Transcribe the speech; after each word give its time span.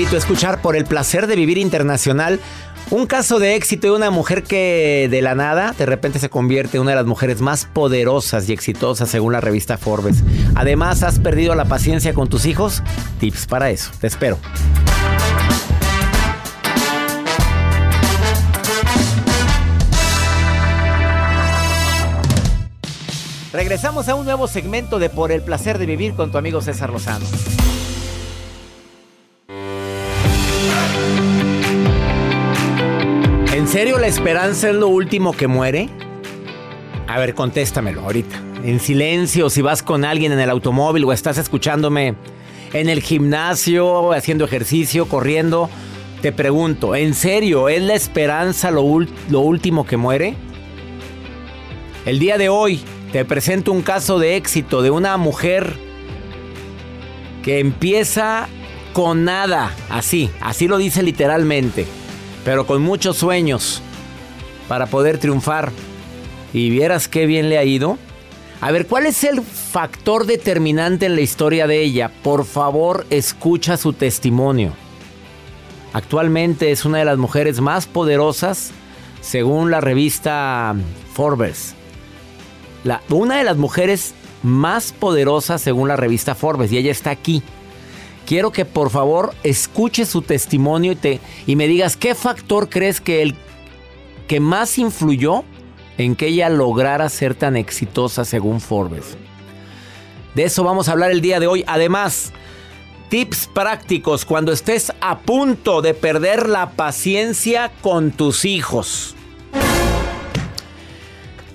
Escuchar 0.00 0.62
por 0.62 0.76
el 0.76 0.84
placer 0.84 1.26
de 1.26 1.36
vivir 1.36 1.58
internacional 1.58 2.40
un 2.90 3.06
caso 3.06 3.38
de 3.38 3.54
éxito 3.54 3.88
de 3.88 3.92
una 3.92 4.10
mujer 4.10 4.42
que 4.42 5.08
de 5.10 5.20
la 5.20 5.34
nada 5.34 5.74
de 5.76 5.84
repente 5.84 6.18
se 6.18 6.30
convierte 6.30 6.78
en 6.78 6.82
una 6.82 6.92
de 6.92 6.96
las 6.96 7.06
mujeres 7.06 7.40
más 7.40 7.66
poderosas 7.66 8.48
y 8.48 8.52
exitosas 8.52 9.10
según 9.10 9.32
la 9.32 9.40
revista 9.40 9.76
Forbes. 9.76 10.24
Además, 10.54 11.02
¿has 11.02 11.18
perdido 11.18 11.54
la 11.54 11.66
paciencia 11.66 12.14
con 12.14 12.28
tus 12.28 12.46
hijos? 12.46 12.82
Tips 13.20 13.46
para 13.46 13.70
eso. 13.70 13.90
Te 14.00 14.06
espero. 14.06 14.38
Regresamos 23.52 24.08
a 24.08 24.14
un 24.14 24.24
nuevo 24.24 24.48
segmento 24.48 24.98
de 24.98 25.10
Por 25.10 25.30
el 25.30 25.42
placer 25.42 25.78
de 25.78 25.86
vivir 25.86 26.14
con 26.14 26.32
tu 26.32 26.38
amigo 26.38 26.62
César 26.62 26.90
Lozano. 26.90 27.26
Serio 33.70 33.98
la 33.98 34.08
esperanza 34.08 34.68
es 34.68 34.74
lo 34.74 34.88
último 34.88 35.32
que 35.32 35.46
muere? 35.46 35.88
A 37.06 37.20
ver, 37.20 37.36
contéstamelo 37.36 38.00
ahorita. 38.00 38.42
En 38.64 38.80
silencio, 38.80 39.48
si 39.48 39.62
vas 39.62 39.84
con 39.84 40.04
alguien 40.04 40.32
en 40.32 40.40
el 40.40 40.50
automóvil 40.50 41.04
o 41.04 41.12
estás 41.12 41.38
escuchándome 41.38 42.16
en 42.72 42.88
el 42.88 43.00
gimnasio, 43.00 44.10
haciendo 44.10 44.44
ejercicio, 44.44 45.06
corriendo, 45.06 45.70
te 46.20 46.32
pregunto, 46.32 46.96
¿en 46.96 47.14
serio 47.14 47.68
es 47.68 47.80
la 47.80 47.94
esperanza 47.94 48.72
lo, 48.72 48.82
último 48.82 49.86
que 49.86 49.96
muere? 49.96 50.34
El 52.06 52.18
día 52.18 52.38
de 52.38 52.48
hoy 52.48 52.80
te 53.12 53.24
presento 53.24 53.70
un 53.70 53.82
caso 53.82 54.18
de 54.18 54.34
éxito 54.34 54.82
de 54.82 54.90
una 54.90 55.16
mujer 55.16 55.74
que 57.44 57.60
empieza 57.60 58.48
con 58.94 59.24
nada, 59.24 59.72
así, 59.90 60.28
así 60.40 60.66
lo 60.66 60.76
dice 60.76 61.04
literalmente, 61.04 61.86
pero 62.44 62.66
con 62.66 62.82
muchos 62.82 63.16
sueños 63.16 63.80
para 64.68 64.86
poder 64.86 65.18
triunfar. 65.18 65.72
Y 66.52 66.70
vieras 66.70 67.08
qué 67.08 67.26
bien 67.26 67.48
le 67.48 67.58
ha 67.58 67.64
ido. 67.64 67.98
A 68.60 68.70
ver, 68.72 68.86
¿cuál 68.86 69.06
es 69.06 69.24
el 69.24 69.40
factor 69.42 70.26
determinante 70.26 71.06
en 71.06 71.14
la 71.14 71.20
historia 71.22 71.66
de 71.66 71.80
ella? 71.82 72.10
Por 72.22 72.44
favor, 72.44 73.06
escucha 73.10 73.76
su 73.76 73.92
testimonio. 73.92 74.72
Actualmente 75.92 76.70
es 76.70 76.84
una 76.84 76.98
de 76.98 77.04
las 77.04 77.18
mujeres 77.18 77.60
más 77.60 77.86
poderosas 77.86 78.70
según 79.20 79.70
la 79.70 79.80
revista 79.80 80.74
Forbes. 81.14 81.74
La- 82.84 83.02
una 83.10 83.38
de 83.38 83.44
las 83.44 83.56
mujeres 83.56 84.14
más 84.42 84.92
poderosas 84.92 85.60
según 85.60 85.88
la 85.88 85.96
revista 85.96 86.34
Forbes 86.34 86.72
y 86.72 86.78
ella 86.78 86.92
está 86.92 87.10
aquí. 87.10 87.42
Quiero 88.30 88.52
que 88.52 88.64
por 88.64 88.90
favor 88.90 89.34
escuche 89.42 90.06
su 90.06 90.22
testimonio 90.22 90.92
y, 90.92 90.94
te, 90.94 91.20
y 91.48 91.56
me 91.56 91.66
digas 91.66 91.96
qué 91.96 92.14
factor 92.14 92.68
crees 92.68 93.00
que 93.00 93.22
el 93.22 93.34
que 94.28 94.38
más 94.38 94.78
influyó 94.78 95.42
en 95.98 96.14
que 96.14 96.28
ella 96.28 96.48
lograra 96.48 97.08
ser 97.08 97.34
tan 97.34 97.56
exitosa 97.56 98.24
según 98.24 98.60
Forbes. 98.60 99.16
De 100.36 100.44
eso 100.44 100.62
vamos 100.62 100.88
a 100.88 100.92
hablar 100.92 101.10
el 101.10 101.22
día 101.22 101.40
de 101.40 101.48
hoy. 101.48 101.64
Además, 101.66 102.30
tips 103.08 103.48
prácticos 103.52 104.24
cuando 104.24 104.52
estés 104.52 104.92
a 105.00 105.18
punto 105.18 105.82
de 105.82 105.92
perder 105.94 106.48
la 106.48 106.70
paciencia 106.70 107.72
con 107.80 108.12
tus 108.12 108.44
hijos. 108.44 109.16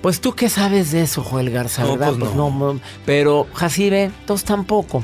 Pues 0.02 0.20
tú 0.20 0.34
qué 0.34 0.50
sabes 0.50 0.92
de 0.92 1.00
eso, 1.00 1.22
Joel 1.24 1.48
Garza, 1.48 1.84
No, 1.84 1.96
¿verdad? 1.96 2.14
pues 2.18 2.34
no. 2.34 2.50
no, 2.50 2.80
Pero 3.06 3.46
Jacibe, 3.54 4.10
todos 4.26 4.44
tampoco. 4.44 5.02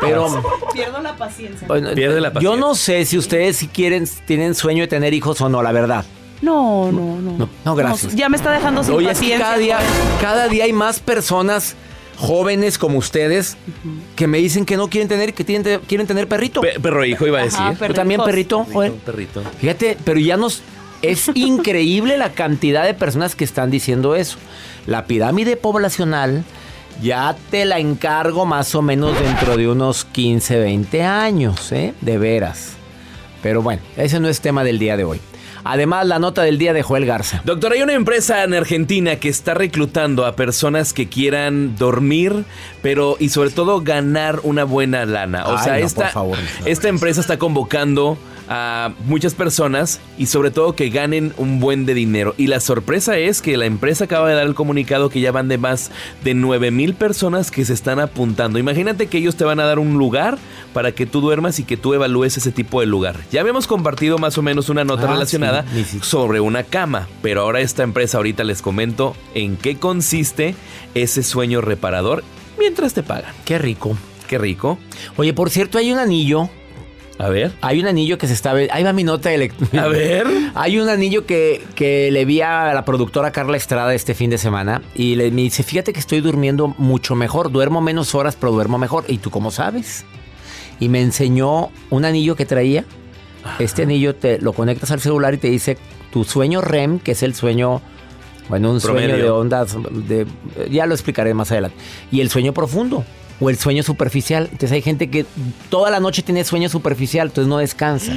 Pero 0.00 0.42
Pierdo 0.72 1.00
la 1.02 1.16
paciencia. 1.16 1.66
bueno, 1.68 1.90
Pierde 1.94 2.20
la 2.20 2.32
yo 2.40 2.56
no 2.56 2.74
sé 2.74 3.04
si 3.04 3.18
ustedes 3.18 3.56
si 3.56 3.68
quieren 3.68 4.08
tienen 4.26 4.54
sueño 4.54 4.82
de 4.82 4.88
tener 4.88 5.12
hijos 5.14 5.40
o 5.40 5.48
no, 5.48 5.62
la 5.62 5.72
verdad. 5.72 6.04
No, 6.42 6.90
no, 6.90 7.20
no. 7.20 7.32
No, 7.36 7.48
no, 7.64 7.74
gracias. 7.74 8.14
ya 8.14 8.28
me 8.30 8.36
está 8.38 8.50
dejando 8.52 8.82
sin 8.82 8.94
Oye, 8.94 9.10
es 9.10 9.18
que 9.18 9.24
paciencia. 9.24 9.44
cada 9.46 9.58
día, 9.58 9.78
cada 10.22 10.48
día 10.48 10.64
hay 10.64 10.72
más 10.72 11.00
personas 11.00 11.76
jóvenes 12.16 12.78
como 12.78 12.98
ustedes 12.98 13.56
que 14.16 14.26
me 14.26 14.38
dicen 14.38 14.64
que 14.64 14.76
no 14.78 14.88
quieren 14.88 15.08
tener, 15.08 15.34
que 15.34 15.44
tienen, 15.44 15.80
quieren 15.86 16.06
tener 16.06 16.28
perrito. 16.28 16.60
Pe- 16.62 16.80
perro 16.80 17.04
hijo 17.04 17.26
iba 17.26 17.40
a 17.40 17.44
decir. 17.44 17.60
Ajá, 17.60 17.86
¿Tú 17.86 17.92
también 17.94 18.22
perrito? 18.22 18.64
Perrito. 19.04 19.42
Fíjate, 19.58 19.98
pero 20.04 20.18
ya 20.18 20.36
nos... 20.38 20.62
Es 21.02 21.30
increíble 21.34 22.16
la 22.18 22.32
cantidad 22.32 22.84
de 22.84 22.92
personas 22.94 23.34
que 23.34 23.44
están 23.44 23.70
diciendo 23.70 24.14
eso. 24.16 24.36
La 24.86 25.06
pirámide 25.06 25.56
poblacional 25.56 26.44
ya 27.02 27.36
te 27.50 27.64
la 27.64 27.78
encargo 27.78 28.46
más 28.46 28.74
o 28.74 28.82
menos 28.82 29.18
dentro 29.20 29.56
de 29.56 29.68
unos 29.68 30.04
15, 30.04 30.58
20 30.58 31.02
años, 31.02 31.72
¿eh? 31.72 31.94
De 32.00 32.18
veras. 32.18 32.72
Pero 33.42 33.62
bueno, 33.62 33.82
ese 33.96 34.20
no 34.20 34.28
es 34.28 34.40
tema 34.40 34.64
del 34.64 34.78
día 34.78 34.96
de 34.96 35.04
hoy. 35.04 35.20
Además, 35.62 36.06
la 36.06 36.18
nota 36.18 36.42
del 36.42 36.58
día 36.58 36.72
de 36.72 36.82
Joel 36.82 37.04
Garza. 37.04 37.42
Doctor, 37.44 37.72
hay 37.72 37.82
una 37.82 37.92
empresa 37.92 38.44
en 38.44 38.54
Argentina 38.54 39.16
que 39.16 39.28
está 39.28 39.52
reclutando 39.54 40.24
a 40.24 40.34
personas 40.34 40.92
que 40.92 41.08
quieran 41.08 41.76
dormir, 41.76 42.44
pero 42.82 43.16
y 43.18 43.28
sobre 43.28 43.50
todo 43.50 43.80
ganar 43.82 44.40
una 44.42 44.64
buena 44.64 45.04
lana. 45.04 45.46
O 45.46 45.56
Ay, 45.58 45.64
sea, 45.64 45.78
no, 45.78 45.86
esta, 45.86 46.08
favor. 46.08 46.38
esta 46.64 46.88
empresa 46.88 47.20
está 47.20 47.38
convocando 47.38 48.16
a 48.52 48.92
muchas 49.06 49.34
personas 49.34 50.00
y 50.18 50.26
sobre 50.26 50.50
todo 50.50 50.74
que 50.74 50.90
ganen 50.90 51.32
un 51.36 51.60
buen 51.60 51.86
de 51.86 51.94
dinero. 51.94 52.34
Y 52.36 52.48
la 52.48 52.58
sorpresa 52.58 53.16
es 53.16 53.40
que 53.42 53.56
la 53.56 53.64
empresa 53.64 54.04
acaba 54.04 54.28
de 54.28 54.34
dar 54.34 54.46
el 54.46 54.56
comunicado 54.56 55.08
que 55.08 55.20
ya 55.20 55.30
van 55.30 55.46
de 55.48 55.56
más 55.56 55.92
de 56.24 56.34
9 56.34 56.72
mil 56.72 56.94
personas 56.94 57.52
que 57.52 57.64
se 57.64 57.72
están 57.72 58.00
apuntando. 58.00 58.58
Imagínate 58.58 59.06
que 59.06 59.18
ellos 59.18 59.36
te 59.36 59.44
van 59.44 59.60
a 59.60 59.64
dar 59.66 59.78
un 59.78 59.96
lugar 59.98 60.36
para 60.74 60.90
que 60.92 61.06
tú 61.06 61.20
duermas 61.20 61.60
y 61.60 61.64
que 61.64 61.76
tú 61.76 61.94
evalúes 61.94 62.36
ese 62.36 62.50
tipo 62.50 62.80
de 62.80 62.86
lugar. 62.86 63.16
Ya 63.30 63.40
habíamos 63.40 63.68
compartido 63.68 64.18
más 64.18 64.36
o 64.36 64.42
menos 64.42 64.68
una 64.68 64.82
nota 64.84 65.04
Ah, 65.08 65.12
relacionada 65.12 65.64
sí, 65.72 65.84
sí. 65.84 65.98
sobre 66.02 66.40
una 66.40 66.64
cama, 66.64 67.06
pero 67.22 67.42
ahora 67.42 67.60
esta 67.60 67.84
empresa 67.84 68.16
ahorita 68.18 68.42
les 68.42 68.62
comento 68.62 69.14
en 69.34 69.56
qué 69.56 69.76
consiste 69.76 70.56
ese 70.94 71.22
sueño 71.22 71.60
reparador 71.60 72.24
mientras 72.58 72.94
te 72.94 73.04
pagan. 73.04 73.32
Qué 73.44 73.58
rico. 73.58 73.96
Qué 74.28 74.38
rico. 74.38 74.78
Oye, 75.16 75.32
por 75.34 75.50
cierto, 75.50 75.78
hay 75.78 75.92
un 75.92 75.98
anillo. 76.00 76.50
A 77.20 77.28
ver. 77.28 77.52
Hay 77.60 77.80
un 77.80 77.86
anillo 77.86 78.16
que 78.16 78.26
se 78.26 78.32
está... 78.32 78.52
Ahí 78.52 78.82
va 78.82 78.92
mi 78.94 79.04
nota 79.04 79.28
de 79.28 79.50
lect- 79.50 79.78
A 79.78 79.88
ver. 79.88 80.26
Hay 80.54 80.78
un 80.78 80.88
anillo 80.88 81.26
que, 81.26 81.62
que 81.74 82.10
le 82.10 82.24
vi 82.24 82.40
a 82.40 82.72
la 82.72 82.84
productora 82.86 83.30
Carla 83.30 83.56
Estrada 83.58 83.94
este 83.94 84.14
fin 84.14 84.30
de 84.30 84.38
semana 84.38 84.80
y 84.94 85.16
le, 85.16 85.30
me 85.30 85.42
dice, 85.42 85.62
fíjate 85.62 85.92
que 85.92 86.00
estoy 86.00 86.20
durmiendo 86.22 86.68
mucho 86.78 87.14
mejor, 87.14 87.52
duermo 87.52 87.82
menos 87.82 88.14
horas, 88.14 88.36
pero 88.40 88.52
duermo 88.52 88.78
mejor. 88.78 89.04
¿Y 89.08 89.18
tú 89.18 89.30
cómo 89.30 89.50
sabes? 89.50 90.04
Y 90.80 90.88
me 90.88 91.02
enseñó 91.02 91.70
un 91.90 92.04
anillo 92.06 92.36
que 92.36 92.46
traía. 92.46 92.86
Este 93.58 93.82
anillo 93.82 94.14
te 94.14 94.38
lo 94.38 94.52
conectas 94.54 94.90
al 94.90 95.00
celular 95.00 95.34
y 95.34 95.38
te 95.38 95.48
dice 95.48 95.76
tu 96.12 96.24
sueño 96.24 96.60
REM, 96.62 96.98
que 97.00 97.12
es 97.12 97.22
el 97.22 97.34
sueño, 97.34 97.82
bueno, 98.48 98.70
un 98.70 98.80
sueño 98.80 99.16
de 99.16 99.30
ondas, 99.30 99.76
de, 100.08 100.26
ya 100.70 100.86
lo 100.86 100.94
explicaré 100.94 101.34
más 101.34 101.52
adelante. 101.52 101.76
Y 102.10 102.20
el 102.22 102.30
sueño 102.30 102.52
profundo 102.54 103.04
o 103.40 103.50
el 103.50 103.56
sueño 103.58 103.82
superficial. 103.82 104.44
Entonces 104.44 104.72
hay 104.72 104.82
gente 104.82 105.08
que 105.10 105.24
toda 105.70 105.90
la 105.90 105.98
noche 106.00 106.22
tiene 106.22 106.44
sueño 106.44 106.68
superficial, 106.68 107.28
entonces 107.28 107.48
no 107.48 107.58
descansa. 107.58 108.12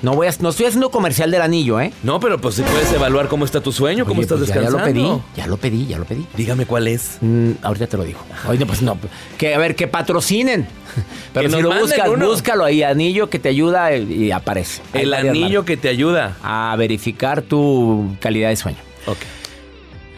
No 0.00 0.14
voy 0.14 0.28
a, 0.28 0.30
no 0.38 0.50
estoy 0.50 0.66
haciendo 0.66 0.92
comercial 0.92 1.28
del 1.32 1.42
anillo, 1.42 1.80
¿eh? 1.80 1.92
No, 2.04 2.20
pero 2.20 2.40
pues 2.40 2.54
si 2.54 2.62
puedes 2.62 2.92
evaluar 2.92 3.26
cómo 3.26 3.44
está 3.44 3.60
tu 3.60 3.72
sueño, 3.72 4.04
cómo 4.06 4.20
estás 4.22 4.38
pues 4.38 4.48
ya- 4.48 4.60
descansando. 4.60 5.24
Ya 5.36 5.48
lo 5.48 5.56
pedí, 5.56 5.86
ya 5.86 5.98
lo 5.98 6.04
pedí, 6.04 6.18
ya 6.20 6.24
lo 6.24 6.24
pedí. 6.24 6.26
Dígame 6.36 6.66
cuál 6.66 6.86
es. 6.86 7.18
Mm, 7.20 7.50
ahorita 7.62 7.88
te 7.88 7.96
lo 7.96 8.04
digo. 8.04 8.20
Oye, 8.48 8.64
pues 8.64 8.80
no. 8.80 8.96
Que, 9.38 9.56
a 9.56 9.58
ver, 9.58 9.74
que 9.74 9.88
patrocinen. 9.88 10.68
Pero 11.34 11.48
Que 11.50 11.56
si 11.56 11.62
lo 11.62 11.74
buscas, 11.80 12.08
uno. 12.08 12.28
búscalo 12.28 12.64
ahí, 12.64 12.84
anillo 12.84 13.28
que 13.28 13.40
te 13.40 13.48
ayuda 13.48 13.96
y 13.96 14.30
aparece. 14.30 14.82
El 14.94 15.12
anillo 15.14 15.64
que 15.64 15.76
te 15.76 15.88
ayuda. 15.88 16.36
A 16.44 16.76
verificar 16.78 17.42
tu 17.42 18.14
calidad 18.20 18.50
de 18.50 18.56
sueño. 18.56 18.78
Ok. 19.06 19.18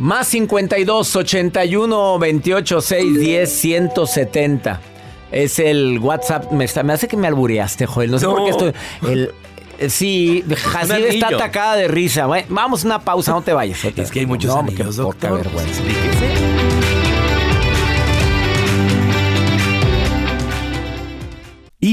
Más 0.00 0.26
52 0.28 1.14
81 1.16 2.18
28 2.18 2.80
6 2.80 3.18
10 3.20 3.50
170. 3.52 4.80
Es 5.30 5.58
el 5.58 5.98
WhatsApp. 6.00 6.50
Me, 6.50 6.64
está- 6.64 6.82
me 6.82 6.92
hace 6.92 7.06
que 7.06 7.16
me 7.16 7.28
albureaste, 7.28 7.86
Joel. 7.86 8.10
No 8.10 8.18
sé 8.18 8.24
No. 8.26 8.32
por 8.34 8.44
qué 8.44 8.50
estoy. 8.50 8.72
El, 9.08 9.30
eh, 9.78 9.88
sí, 9.90 10.44
Hasib 10.74 11.06
está 11.06 11.28
atacada 11.28 11.76
de 11.76 11.86
risa. 11.88 12.26
Vamos 12.48 12.82
a 12.82 12.86
una 12.86 12.98
pausa, 13.00 13.32
no 13.32 13.42
te 13.42 13.52
vayas. 13.52 13.84
Es 13.84 14.10
que 14.10 14.20
hay 14.20 14.26
muchos 14.26 14.52
no, 14.52 14.60
anillos, 14.60 14.96
qué 14.96 15.02
poca 15.02 15.28
doctor. 15.28 15.44
vergüenza. 15.44 15.70
Explíquese. 15.82 16.89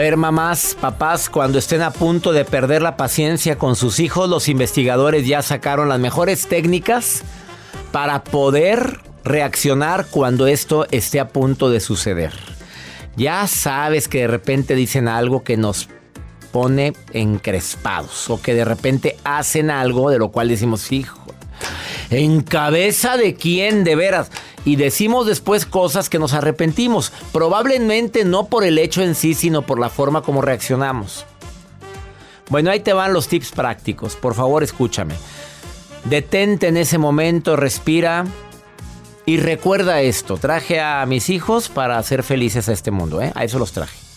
Ver, 0.00 0.16
mamás, 0.16 0.78
papás, 0.80 1.28
cuando 1.28 1.58
estén 1.58 1.82
a 1.82 1.90
punto 1.90 2.32
de 2.32 2.46
perder 2.46 2.80
la 2.80 2.96
paciencia 2.96 3.58
con 3.58 3.76
sus 3.76 4.00
hijos, 4.00 4.30
los 4.30 4.48
investigadores 4.48 5.26
ya 5.26 5.42
sacaron 5.42 5.90
las 5.90 6.00
mejores 6.00 6.46
técnicas 6.46 7.22
para 7.92 8.24
poder 8.24 9.00
reaccionar 9.24 10.06
cuando 10.10 10.46
esto 10.46 10.86
esté 10.90 11.20
a 11.20 11.28
punto 11.28 11.68
de 11.68 11.80
suceder. 11.80 12.32
Ya 13.16 13.46
sabes 13.46 14.08
que 14.08 14.20
de 14.20 14.28
repente 14.28 14.74
dicen 14.74 15.06
algo 15.06 15.44
que 15.44 15.58
nos 15.58 15.90
pone 16.50 16.94
encrespados 17.12 18.30
o 18.30 18.40
que 18.40 18.54
de 18.54 18.64
repente 18.64 19.18
hacen 19.22 19.70
algo 19.70 20.08
de 20.08 20.18
lo 20.18 20.30
cual 20.30 20.48
decimos, 20.48 20.90
hijo, 20.92 21.20
¿en 22.10 22.42
cabeza 22.42 23.16
de 23.16 23.34
quién 23.34 23.84
de 23.84 23.96
veras? 23.96 24.30
Y 24.64 24.76
decimos 24.76 25.26
después 25.26 25.64
cosas 25.64 26.08
que 26.08 26.18
nos 26.18 26.34
arrepentimos, 26.34 27.12
probablemente 27.32 28.24
no 28.24 28.46
por 28.46 28.64
el 28.64 28.78
hecho 28.78 29.02
en 29.02 29.14
sí, 29.14 29.34
sino 29.34 29.62
por 29.62 29.78
la 29.78 29.88
forma 29.88 30.22
como 30.22 30.42
reaccionamos. 30.42 31.24
Bueno, 32.48 32.70
ahí 32.70 32.80
te 32.80 32.92
van 32.92 33.12
los 33.12 33.28
tips 33.28 33.52
prácticos, 33.52 34.16
por 34.16 34.34
favor 34.34 34.62
escúchame. 34.62 35.14
Detente 36.04 36.68
en 36.68 36.76
ese 36.76 36.98
momento, 36.98 37.56
respira 37.56 38.24
y 39.24 39.36
recuerda 39.36 40.00
esto. 40.00 40.36
Traje 40.36 40.80
a 40.80 41.04
mis 41.06 41.30
hijos 41.30 41.68
para 41.68 41.98
hacer 41.98 42.22
felices 42.22 42.68
a 42.68 42.72
este 42.72 42.90
mundo, 42.90 43.22
¿eh? 43.22 43.32
A 43.34 43.44
eso 43.44 43.58
los 43.58 43.72
traje. 43.72 44.09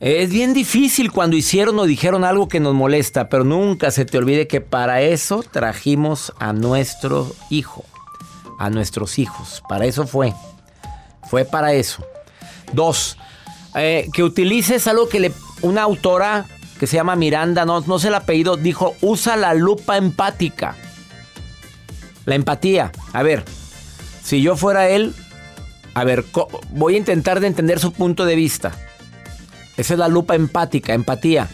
Es 0.00 0.30
bien 0.30 0.54
difícil 0.54 1.10
cuando 1.10 1.36
hicieron 1.36 1.76
o 1.80 1.84
dijeron 1.84 2.22
algo 2.22 2.48
que 2.48 2.60
nos 2.60 2.72
molesta, 2.72 3.28
pero 3.28 3.42
nunca 3.42 3.90
se 3.90 4.04
te 4.04 4.16
olvide 4.16 4.46
que 4.46 4.60
para 4.60 5.02
eso 5.02 5.42
trajimos 5.42 6.32
a 6.38 6.52
nuestro 6.52 7.34
hijo, 7.50 7.84
a 8.60 8.70
nuestros 8.70 9.18
hijos. 9.18 9.60
Para 9.68 9.86
eso 9.86 10.06
fue. 10.06 10.32
Fue 11.28 11.44
para 11.44 11.72
eso. 11.72 12.06
Dos, 12.72 13.18
eh, 13.74 14.08
que 14.12 14.22
utilices 14.22 14.86
algo 14.86 15.08
que 15.08 15.18
le, 15.18 15.32
una 15.62 15.82
autora 15.82 16.46
que 16.78 16.86
se 16.86 16.96
llama 16.96 17.16
Miranda, 17.16 17.64
no, 17.64 17.80
no 17.80 17.98
sé 17.98 18.06
el 18.06 18.14
apellido, 18.14 18.56
dijo, 18.56 18.94
usa 19.00 19.36
la 19.36 19.52
lupa 19.52 19.96
empática. 19.96 20.76
La 22.24 22.36
empatía. 22.36 22.92
A 23.12 23.24
ver, 23.24 23.42
si 24.22 24.42
yo 24.42 24.56
fuera 24.56 24.88
él, 24.88 25.12
a 25.94 26.04
ver, 26.04 26.24
voy 26.70 26.94
a 26.94 26.98
intentar 26.98 27.40
de 27.40 27.48
entender 27.48 27.80
su 27.80 27.92
punto 27.92 28.26
de 28.26 28.36
vista. 28.36 28.76
Esa 29.78 29.94
es 29.94 29.98
la 29.98 30.08
lupa 30.08 30.34
empática, 30.34 30.92
empatía. 30.92 31.48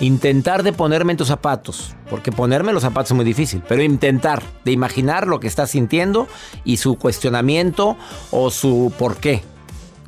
Intentar 0.00 0.62
de 0.62 0.72
ponerme 0.72 1.12
en 1.12 1.18
tus 1.18 1.28
zapatos. 1.28 1.94
Porque 2.08 2.32
ponerme 2.32 2.72
los 2.72 2.84
zapatos 2.84 3.10
es 3.10 3.16
muy 3.16 3.24
difícil. 3.24 3.62
Pero 3.68 3.82
intentar 3.82 4.42
de 4.64 4.72
imaginar 4.72 5.26
lo 5.26 5.40
que 5.40 5.48
está 5.48 5.66
sintiendo 5.66 6.28
y 6.64 6.78
su 6.78 6.96
cuestionamiento 6.96 7.96
o 8.30 8.50
su 8.50 8.92
por 8.96 9.16
qué. 9.16 9.42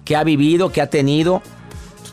¿Qué 0.04 0.16
ha 0.16 0.24
vivido? 0.24 0.72
¿Qué 0.72 0.80
ha 0.80 0.88
tenido? 0.88 1.42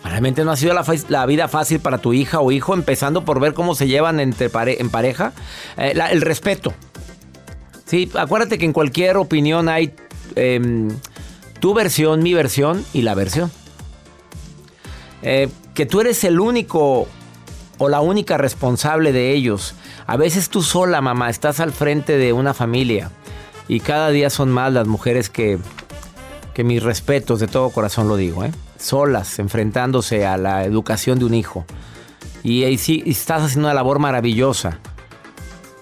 Pues, 0.01 0.11
realmente 0.11 0.43
no 0.43 0.51
ha 0.51 0.55
sido 0.55 0.73
la, 1.09 1.25
vida 1.25 1.47
fácil 1.47 1.79
para 1.79 1.97
tu 1.99 2.13
hija 2.13 2.39
o 2.39 2.51
hijo, 2.51 2.73
empezando 2.73 3.25
por 3.25 3.39
ver 3.39 3.53
cómo 3.53 3.75
se 3.75 3.87
llevan 3.87 4.19
entre 4.19 4.49
en 4.53 4.89
pareja. 4.89 5.33
Eh, 5.77 5.93
el 6.11 6.21
respeto. 6.21 6.73
Sí, 7.85 8.09
acuérdate 8.17 8.57
que 8.57 8.65
en 8.65 8.73
cualquier 8.73 9.17
opinión 9.17 9.69
hay 9.69 9.93
em, 10.35 10.89
tu 11.59 11.73
versión, 11.73 12.23
mi 12.23 12.33
versión 12.33 12.85
y 12.93 13.01
la 13.01 13.15
versión. 13.15 13.51
Eh, 15.21 15.49
que 15.73 15.85
tú 15.85 16.01
eres 16.01 16.23
el 16.23 16.39
único 16.39 17.07
o 17.77 17.89
la 17.89 18.01
única 18.01 18.37
responsable 18.37 19.11
de 19.11 19.33
ellos. 19.33 19.75
A 20.05 20.17
veces 20.17 20.49
tú 20.49 20.61
sola, 20.61 21.01
mamá, 21.01 21.29
estás 21.29 21.59
al 21.59 21.71
frente 21.71 22.17
de 22.17 22.33
una 22.33 22.53
familia 22.53 23.11
y 23.67 23.79
cada 23.79 24.09
día 24.09 24.29
son 24.29 24.49
más 24.49 24.71
las 24.73 24.87
mujeres 24.87 25.29
que, 25.29 25.59
que 26.53 26.63
mis 26.63 26.81
respetos, 26.81 27.39
de 27.39 27.47
todo 27.47 27.69
corazón 27.69 28.07
lo 28.07 28.15
digo, 28.15 28.43
¿eh? 28.43 28.51
solas, 28.79 29.39
enfrentándose 29.39 30.25
a 30.25 30.37
la 30.37 30.63
educación 30.63 31.19
de 31.19 31.25
un 31.25 31.33
hijo. 31.33 31.65
Y 32.43 32.63
ahí 32.63 32.77
sí 32.77 33.03
estás 33.05 33.43
haciendo 33.43 33.67
una 33.67 33.73
labor 33.73 33.99
maravillosa. 33.99 34.79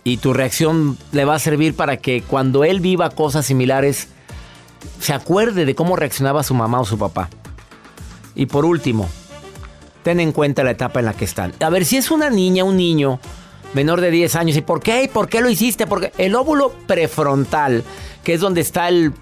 Y 0.03 0.17
tu 0.17 0.33
reacción 0.33 0.97
le 1.11 1.25
va 1.25 1.35
a 1.35 1.39
servir 1.39 1.75
para 1.75 1.97
que 1.97 2.21
cuando 2.21 2.63
él 2.63 2.79
viva 2.79 3.09
cosas 3.09 3.45
similares, 3.45 4.07
se 4.99 5.13
acuerde 5.13 5.65
de 5.65 5.75
cómo 5.75 5.95
reaccionaba 5.95 6.43
su 6.43 6.53
mamá 6.53 6.79
o 6.79 6.85
su 6.85 6.97
papá. 6.97 7.29
Y 8.35 8.45
por 8.45 8.65
último, 8.65 9.09
ten 10.05 10.19
en 10.19 10.33
cuenta 10.33 10.63
la 10.63 10.69
etapa 10.69 10.99
en 10.99 11.07
la 11.07 11.13
que 11.15 11.25
están. 11.25 11.51
A 11.59 11.69
ver, 11.71 11.83
si 11.83 11.97
es 11.97 12.11
una 12.11 12.29
niña, 12.29 12.63
un 12.63 12.77
niño 12.77 13.19
menor 13.73 14.01
de 14.01 14.11
10 14.11 14.35
años, 14.35 14.55
¿y 14.55 14.61
por 14.61 14.79
qué? 14.79 15.01
¿Y 15.01 15.07
por 15.07 15.27
qué 15.27 15.41
lo 15.41 15.49
hiciste? 15.49 15.87
Porque 15.87 16.11
el 16.19 16.35
óvulo 16.35 16.71
prefrontal, 16.85 17.83
que 18.23 18.35
es 18.35 18.39
donde 18.39 18.61
está 18.61 18.87
el, 18.87 19.13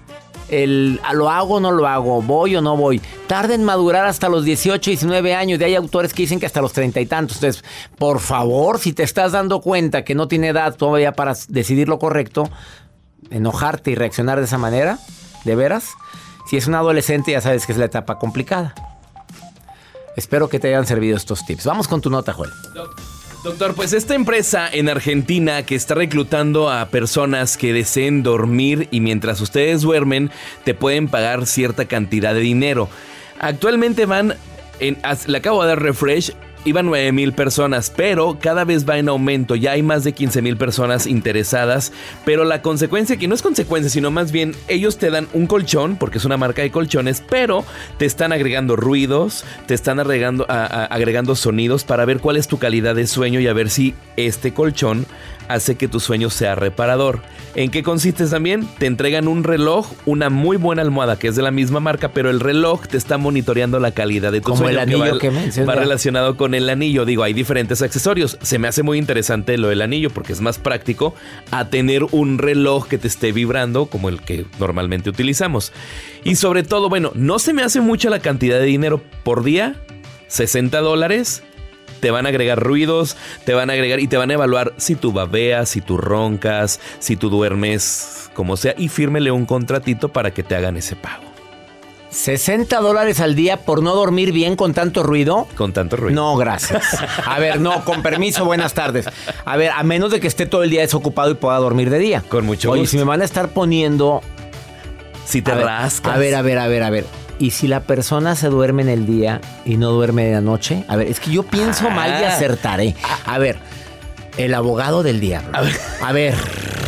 el 0.50 1.00
lo 1.14 1.30
hago 1.30 1.54
o 1.54 1.60
no 1.60 1.72
lo 1.72 1.88
hago, 1.88 2.20
voy 2.20 2.56
o 2.56 2.60
no 2.60 2.76
voy, 2.76 3.00
tarda 3.26 3.54
en 3.54 3.64
madurar 3.64 4.04
hasta 4.04 4.28
los 4.28 4.44
18, 4.44 4.90
19 4.90 5.34
años. 5.34 5.58
Y 5.58 5.64
hay 5.64 5.74
autores 5.74 6.12
que 6.12 6.24
dicen 6.24 6.38
que 6.38 6.44
hasta 6.44 6.60
los 6.60 6.74
30 6.74 7.00
y 7.00 7.06
tantos. 7.06 7.38
Entonces, 7.38 7.64
por 7.96 8.20
favor, 8.20 8.78
si 8.78 8.92
te 8.92 9.04
estás 9.04 9.32
dando 9.32 9.62
cuenta 9.62 10.04
que 10.04 10.14
no 10.14 10.28
tiene 10.28 10.48
edad 10.48 10.76
todavía 10.76 11.12
para 11.12 11.32
decidir 11.48 11.88
lo 11.88 11.98
correcto, 11.98 12.50
enojarte 13.30 13.92
y 13.92 13.94
reaccionar 13.94 14.38
de 14.38 14.44
esa 14.44 14.58
manera, 14.58 14.98
¿de 15.46 15.56
veras? 15.56 15.94
Si 16.46 16.58
es 16.58 16.66
un 16.66 16.74
adolescente, 16.74 17.32
ya 17.32 17.40
sabes 17.40 17.64
que 17.64 17.72
es 17.72 17.78
la 17.78 17.86
etapa 17.86 18.18
complicada. 18.18 18.74
Espero 20.16 20.48
que 20.48 20.60
te 20.60 20.68
hayan 20.68 20.86
servido 20.86 21.16
estos 21.16 21.44
tips. 21.44 21.66
Vamos 21.66 21.88
con 21.88 22.00
tu 22.00 22.10
nota, 22.10 22.32
Joel. 22.32 22.50
Doctor, 23.44 23.74
pues 23.74 23.92
esta 23.92 24.14
empresa 24.14 24.68
en 24.72 24.88
Argentina 24.88 25.64
que 25.64 25.74
está 25.74 25.94
reclutando 25.94 26.70
a 26.70 26.86
personas 26.86 27.58
que 27.58 27.74
deseen 27.74 28.22
dormir 28.22 28.88
y 28.90 29.00
mientras 29.00 29.40
ustedes 29.42 29.82
duermen 29.82 30.30
te 30.64 30.72
pueden 30.72 31.08
pagar 31.08 31.46
cierta 31.46 31.84
cantidad 31.84 32.32
de 32.32 32.40
dinero. 32.40 32.88
Actualmente 33.38 34.06
van 34.06 34.34
en, 34.80 34.96
le 35.26 35.38
acabo 35.38 35.62
de 35.62 35.68
dar 35.68 35.82
refresh, 35.82 36.32
iban 36.64 36.86
9 36.86 37.12
mil 37.12 37.32
personas, 37.32 37.92
pero 37.94 38.38
cada 38.40 38.64
vez 38.64 38.88
va 38.88 38.98
en 38.98 39.08
aumento. 39.08 39.54
Ya 39.54 39.72
hay 39.72 39.82
más 39.82 40.04
de 40.04 40.12
15 40.12 40.42
mil 40.42 40.56
personas 40.56 41.06
interesadas. 41.06 41.92
Pero 42.24 42.44
la 42.44 42.62
consecuencia, 42.62 43.16
que 43.16 43.28
no 43.28 43.34
es 43.34 43.42
consecuencia, 43.42 43.90
sino 43.90 44.10
más 44.10 44.32
bien 44.32 44.54
ellos 44.68 44.98
te 44.98 45.10
dan 45.10 45.28
un 45.32 45.46
colchón, 45.46 45.96
porque 45.96 46.18
es 46.18 46.24
una 46.24 46.36
marca 46.36 46.62
de 46.62 46.70
colchones, 46.70 47.22
pero 47.28 47.64
te 47.98 48.06
están 48.06 48.32
agregando 48.32 48.76
ruidos, 48.76 49.44
te 49.66 49.74
están 49.74 50.00
agregando, 50.00 50.46
agregando 50.48 51.36
sonidos 51.36 51.84
para 51.84 52.04
ver 52.04 52.20
cuál 52.20 52.36
es 52.36 52.48
tu 52.48 52.58
calidad 52.58 52.94
de 52.94 53.06
sueño 53.06 53.40
y 53.40 53.46
a 53.46 53.52
ver 53.52 53.70
si 53.70 53.94
este 54.16 54.52
colchón 54.52 55.06
hace 55.48 55.76
que 55.76 55.88
tu 55.88 56.00
sueño 56.00 56.30
sea 56.30 56.54
reparador. 56.54 57.20
¿En 57.54 57.70
qué 57.70 57.82
consiste 57.82 58.26
también? 58.26 58.66
Te 58.78 58.86
entregan 58.86 59.28
un 59.28 59.44
reloj, 59.44 59.86
una 60.06 60.28
muy 60.28 60.56
buena 60.56 60.82
almohada 60.82 61.18
que 61.18 61.28
es 61.28 61.36
de 61.36 61.42
la 61.42 61.52
misma 61.52 61.78
marca, 61.78 62.08
pero 62.12 62.30
el 62.30 62.40
reloj 62.40 62.86
te 62.88 62.96
está 62.96 63.16
monitoreando 63.16 63.78
la 63.78 63.92
calidad 63.92 64.32
de 64.32 64.40
tu 64.40 64.46
Como 64.50 64.58
sueño. 64.58 64.72
el 64.72 64.78
anillo 64.80 65.14
va, 65.14 65.18
que 65.18 65.30
va 65.64 65.74
relacionado 65.74 66.36
con 66.36 66.54
el 66.54 66.68
anillo. 66.68 67.04
Digo, 67.04 67.22
hay 67.22 67.32
diferentes 67.32 67.80
accesorios. 67.82 68.38
Se 68.42 68.58
me 68.58 68.66
hace 68.66 68.82
muy 68.82 68.98
interesante 68.98 69.56
lo 69.56 69.68
del 69.68 69.82
anillo 69.82 70.10
porque 70.10 70.32
es 70.32 70.40
más 70.40 70.58
práctico 70.58 71.14
a 71.52 71.68
tener 71.68 72.04
un 72.10 72.38
reloj 72.38 72.88
que 72.88 72.98
te 72.98 73.06
esté 73.06 73.30
vibrando 73.30 73.86
como 73.86 74.08
el 74.08 74.20
que 74.20 74.46
normalmente 74.58 75.10
utilizamos. 75.10 75.72
Y 76.24 76.36
sobre 76.36 76.64
todo, 76.64 76.88
bueno, 76.88 77.12
no 77.14 77.38
se 77.38 77.52
me 77.52 77.62
hace 77.62 77.80
mucha 77.80 78.10
la 78.10 78.18
cantidad 78.18 78.58
de 78.58 78.66
dinero 78.66 79.00
por 79.22 79.44
día. 79.44 79.76
60 80.26 80.80
dólares. 80.80 81.42
Te 82.04 82.10
van 82.10 82.26
a 82.26 82.28
agregar 82.28 82.62
ruidos, 82.62 83.16
te 83.46 83.54
van 83.54 83.70
a 83.70 83.72
agregar 83.72 83.98
y 83.98 84.06
te 84.08 84.18
van 84.18 84.30
a 84.30 84.34
evaluar 84.34 84.74
si 84.76 84.94
tú 84.94 85.10
babeas, 85.10 85.70
si 85.70 85.80
tú 85.80 85.96
roncas, 85.96 86.78
si 86.98 87.16
tú 87.16 87.30
duermes, 87.30 88.28
como 88.34 88.58
sea, 88.58 88.74
y 88.76 88.90
fírmele 88.90 89.30
un 89.30 89.46
contratito 89.46 90.10
para 90.10 90.34
que 90.34 90.42
te 90.42 90.54
hagan 90.54 90.76
ese 90.76 90.96
pago. 90.96 91.24
60 92.10 92.78
dólares 92.80 93.20
al 93.20 93.34
día 93.34 93.56
por 93.56 93.82
no 93.82 93.94
dormir 93.94 94.32
bien 94.32 94.54
con 94.54 94.74
tanto 94.74 95.02
ruido. 95.02 95.48
Con 95.56 95.72
tanto 95.72 95.96
ruido. 95.96 96.14
No, 96.14 96.36
gracias. 96.36 96.84
A 97.24 97.38
ver, 97.38 97.58
no, 97.58 97.82
con 97.86 98.02
permiso, 98.02 98.44
buenas 98.44 98.74
tardes. 98.74 99.06
A 99.46 99.56
ver, 99.56 99.70
a 99.70 99.82
menos 99.82 100.10
de 100.12 100.20
que 100.20 100.26
esté 100.26 100.44
todo 100.44 100.62
el 100.62 100.68
día 100.68 100.82
desocupado 100.82 101.30
y 101.30 101.34
pueda 101.36 101.56
dormir 101.56 101.88
de 101.88 102.00
día. 102.00 102.22
Con 102.28 102.44
mucho 102.44 102.70
Oye, 102.70 102.82
gusto. 102.82 102.90
si 102.90 102.98
me 102.98 103.04
van 103.04 103.22
a 103.22 103.24
estar 103.24 103.48
poniendo. 103.48 104.20
Si 105.24 105.40
te 105.40 105.52
a 105.52 105.54
ver, 105.54 105.64
rascas. 105.64 106.14
A 106.14 106.18
ver, 106.18 106.34
a 106.34 106.42
ver, 106.42 106.58
a 106.58 106.68
ver, 106.68 106.82
a 106.82 106.90
ver. 106.90 107.23
¿Y 107.38 107.50
si 107.50 107.66
la 107.66 107.80
persona 107.80 108.36
se 108.36 108.48
duerme 108.48 108.82
en 108.82 108.88
el 108.88 109.06
día 109.06 109.40
y 109.64 109.76
no 109.76 109.90
duerme 109.90 110.28
en 110.28 110.34
la 110.34 110.40
noche? 110.40 110.84
A 110.88 110.96
ver, 110.96 111.08
es 111.08 111.18
que 111.20 111.30
yo 111.32 111.42
pienso 111.42 111.90
mal 111.90 112.10
y 112.20 112.24
Ah. 112.24 112.28
acertaré. 112.34 112.94
A 113.26 113.38
ver, 113.38 113.56
el 114.36 114.54
abogado 114.54 115.02
del 115.02 115.20
diablo. 115.20 115.50
A 115.56 115.60
ver, 115.62 115.74
a 116.02 116.12
ver, 116.12 116.34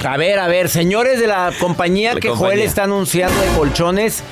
a 0.05 0.17
ver, 0.17 0.39
a 0.39 0.47
ver, 0.47 0.69
señores 0.69 1.19
de 1.21 1.27
la 1.27 1.53
compañía 1.61 2.15
La 2.15 2.21
que 2.21 2.29
compañía. 2.29 2.55
Joel 2.57 2.61
está 2.67 2.85
anunciando 2.85 3.39
de 3.41 3.49
colchones. 3.59 4.23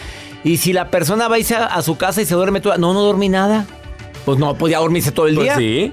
Y 0.44 0.58
si 0.58 0.72
la 0.72 0.88
persona 0.90 1.26
va 1.26 1.36
a 1.36 1.38
irse 1.38 1.56
a, 1.56 1.64
a 1.66 1.82
su 1.82 1.96
casa 1.96 2.20
y 2.22 2.26
se 2.26 2.34
duerme 2.34 2.60
toda. 2.60 2.76
No, 2.76 2.92
no 2.92 3.00
dormí 3.02 3.28
nada. 3.28 3.66
Pues 4.24 4.38
no, 4.38 4.54
podía 4.56 4.78
dormirse 4.78 5.10
todo 5.10 5.26
el 5.26 5.34
Pues 5.34 5.46
día. 5.46 5.56
sí. 5.56 5.92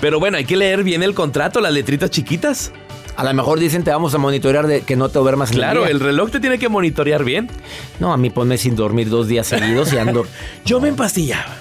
Pero 0.00 0.18
bueno, 0.20 0.36
hay 0.36 0.44
que 0.44 0.56
leer 0.56 0.82
bien 0.84 1.02
el 1.02 1.14
contrato, 1.14 1.60
las 1.60 1.72
letritas 1.72 2.10
chiquitas. 2.10 2.72
A 3.18 3.24
lo 3.24 3.34
mejor 3.34 3.58
dicen 3.58 3.82
te 3.82 3.90
vamos 3.90 4.14
a 4.14 4.18
monitorear 4.18 4.68
de 4.68 4.82
que 4.82 4.94
no 4.94 5.08
te 5.08 5.18
duermas 5.18 5.50
Claro, 5.50 5.86
el 5.86 5.96
el 5.96 6.00
reloj 6.00 6.30
te 6.30 6.38
tiene 6.38 6.56
que 6.56 6.68
monitorear 6.68 7.24
bien. 7.24 7.50
No, 7.98 8.12
a 8.12 8.16
mí 8.16 8.30
ponme 8.30 8.58
sin 8.58 8.76
dormir 8.76 9.10
dos 9.10 9.26
días 9.26 9.48
seguidos 9.48 9.92
y 9.92 9.98
ando. 9.98 10.24
Yo 10.64 10.80
me 10.80 10.88
empastillaba. 10.88 11.56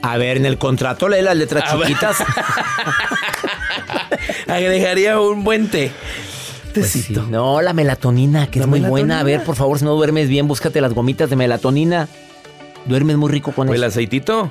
A 0.00 0.16
ver, 0.16 0.38
en 0.38 0.46
el 0.46 0.56
contrato 0.56 1.10
lee 1.10 1.20
las 1.20 1.36
letras 1.36 1.70
A 1.70 1.76
chiquitas. 1.76 2.16
Agregaría 4.46 5.20
un 5.20 5.44
buen 5.44 5.68
té. 5.68 5.92
Pues 6.72 6.88
sí. 6.88 7.14
No, 7.28 7.60
la 7.60 7.74
melatonina, 7.74 8.50
que 8.50 8.60
La 8.60 8.64
es 8.64 8.68
muy 8.70 8.80
buena. 8.80 9.20
A 9.20 9.24
ver, 9.24 9.44
por 9.44 9.56
favor, 9.56 9.78
si 9.78 9.84
no 9.84 9.94
duermes 9.94 10.30
bien, 10.30 10.48
búscate 10.48 10.80
las 10.80 10.94
gomitas 10.94 11.28
de 11.28 11.36
melatonina. 11.36 12.08
Duermes 12.86 13.18
muy 13.18 13.30
rico 13.30 13.52
con 13.52 13.68
¿O 13.68 13.74
el 13.74 13.82
eso. 13.82 13.88
aceitito? 13.88 14.48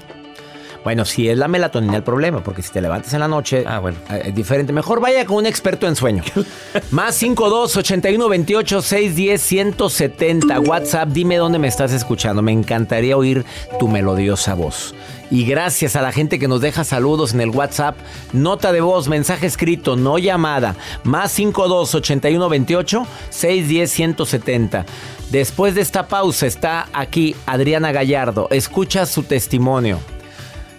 Bueno, 0.88 1.04
si 1.04 1.28
es 1.28 1.38
la 1.38 1.50
melatonina 1.50 1.98
el 1.98 2.04
problema, 2.04 2.42
porque 2.42 2.62
si 2.62 2.72
te 2.72 2.80
levantas 2.80 3.14
en 3.14 3.20
la 3.20 3.28
noche, 3.28 3.66
Ah, 3.68 3.80
bueno. 3.80 3.98
eh, 4.10 4.22
es 4.28 4.34
diferente. 4.34 4.72
Mejor 4.72 5.02
vaya 5.02 5.26
con 5.26 5.36
un 5.36 5.46
experto 5.46 5.86
en 5.86 5.98
sueño. 5.98 6.24
Más 6.92 7.14
52 7.16 7.76
81 7.76 8.30
28 8.30 8.82
610 8.82 9.42
170. 9.42 10.62
WhatsApp, 10.62 11.10
dime 11.10 11.36
dónde 11.36 11.60
me 11.60 11.68
estás 11.68 11.92
escuchando. 11.92 12.42
Me 12.42 12.54
encantaría 12.54 13.18
oír 13.18 13.44
tu 13.80 13.90
melodiosa 13.90 14.54
voz. 14.54 14.96
Y 15.30 15.44
gracias 15.44 15.98
a 15.98 16.02
la 16.02 16.14
gente 16.14 16.40
que 16.40 16.48
nos 16.48 16.62
deja 16.62 16.86
saludos 16.86 17.34
en 17.34 17.42
el 17.42 17.50
WhatsApp, 17.50 17.98
nota 18.32 18.72
de 18.72 18.80
voz, 18.80 19.10
mensaje 19.10 19.46
escrito, 19.46 19.98
no 19.98 20.18
llamada. 20.18 20.78
Más 21.04 21.34
52 21.34 21.96
81 21.96 22.48
28 22.48 23.08
610 23.30 23.92
170. 23.92 24.86
Después 25.32 25.76
de 25.76 25.82
esta 25.82 26.08
pausa 26.08 26.48
está 26.48 26.88
aquí 26.94 27.36
Adriana 27.46 27.92
Gallardo. 27.92 28.48
Escucha 28.52 29.06
su 29.06 29.24
testimonio 29.24 30.00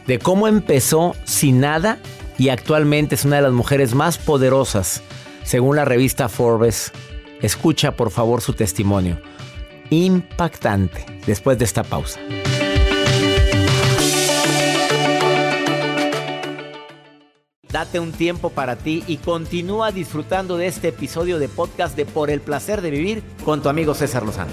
de 0.09 0.19
cómo 0.19 0.49
empezó 0.49 1.15
sin 1.25 1.61
nada 1.61 1.99
y 2.38 2.49
actualmente 2.49 3.15
es 3.15 3.27
una 3.27 3.37
de 3.37 3.43
las 3.43 3.53
mujeres 3.53 3.95
más 3.95 4.17
poderosas, 4.17 5.03
según 5.45 5.77
la 5.77 5.85
revista 5.85 6.31
Forbes. 6.31 6.93
Escucha 7.43 7.93
por 7.93 8.11
favor 8.11 8.41
su 8.41 8.55
testimonio. 8.55 9.21
Impactante 9.91 11.05
después 11.27 11.59
de 11.59 11.67
esta 11.67 11.85
pausa. 11.85 12.19
Date 17.71 18.00
un 18.00 18.12
tiempo 18.12 18.49
para 18.49 18.77
ti 18.77 19.05
y 19.07 19.19
continúa 19.19 19.93
disfrutando 19.93 20.57
de 20.57 20.69
este 20.69 20.88
episodio 20.88 21.38
de 21.38 21.50
podcast 21.50 21.95
de 21.95 22.07
Por 22.07 22.31
el 22.31 22.41
placer 22.41 22.81
de 22.81 22.91
vivir 22.91 23.23
con 23.45 23.62
tu 23.62 23.69
amigo 23.69 23.93
César 23.93 24.25
Lozano. 24.25 24.53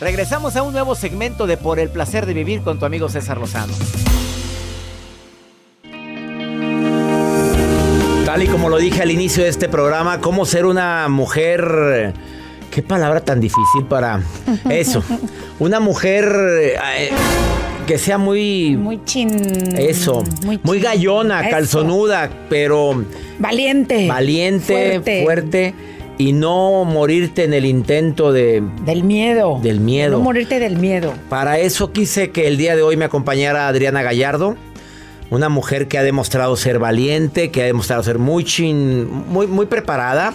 Regresamos 0.00 0.54
a 0.56 0.62
un 0.62 0.72
nuevo 0.72 0.94
segmento 0.94 1.46
de 1.46 1.56
Por 1.56 1.80
el 1.80 1.88
placer 1.88 2.24
de 2.26 2.32
vivir 2.34 2.62
con 2.62 2.78
tu 2.78 2.84
amigo 2.86 3.08
César 3.08 3.38
Lozano. 3.38 3.72
Tal 8.24 8.42
y 8.42 8.46
como 8.46 8.68
lo 8.68 8.76
dije 8.78 9.02
al 9.02 9.10
inicio 9.10 9.42
de 9.42 9.48
este 9.48 9.68
programa, 9.68 10.20
cómo 10.20 10.44
ser 10.46 10.66
una 10.66 11.08
mujer... 11.08 12.14
Qué 12.70 12.82
palabra 12.82 13.20
tan 13.20 13.40
difícil 13.40 13.86
para 13.88 14.20
eso. 14.70 15.02
Una 15.58 15.80
mujer 15.80 16.28
eh, 16.28 17.10
que 17.86 17.98
sea 17.98 18.18
muy... 18.18 18.76
Muy 18.76 19.02
chin. 19.04 19.30
eso, 19.76 20.22
muy, 20.44 20.60
chin. 20.62 20.82
gallona, 20.82 21.40
Eso. 21.40 21.50
calzonuda, 21.50 22.30
pero 22.50 23.04
Valiente. 23.38 24.06
valiente, 24.06 25.00
fuerte. 25.00 25.24
Fuerte. 25.24 25.74
Y 26.18 26.32
no 26.32 26.84
morirte 26.84 27.44
en 27.44 27.54
el 27.54 27.64
intento 27.64 28.32
de... 28.32 28.62
Del 28.84 29.04
miedo. 29.04 29.60
Del 29.62 29.80
miedo. 29.80 30.18
No 30.18 30.24
morirte 30.24 30.58
del 30.58 30.76
miedo. 30.76 31.14
Para 31.28 31.58
eso 31.58 31.92
quise 31.92 32.30
que 32.30 32.48
el 32.48 32.56
día 32.56 32.74
de 32.76 32.82
hoy 32.82 32.96
me 32.96 33.04
acompañara 33.04 33.68
Adriana 33.68 34.02
Gallardo, 34.02 34.56
una 35.30 35.48
mujer 35.48 35.86
que 35.88 35.96
ha 35.96 36.02
demostrado 36.02 36.56
ser 36.56 36.78
valiente, 36.78 37.50
que 37.50 37.62
ha 37.62 37.66
demostrado 37.66 38.02
ser 38.02 38.18
muy 38.18 38.44
chin, 38.44 39.08
muy, 39.28 39.46
muy 39.46 39.66
preparada 39.66 40.34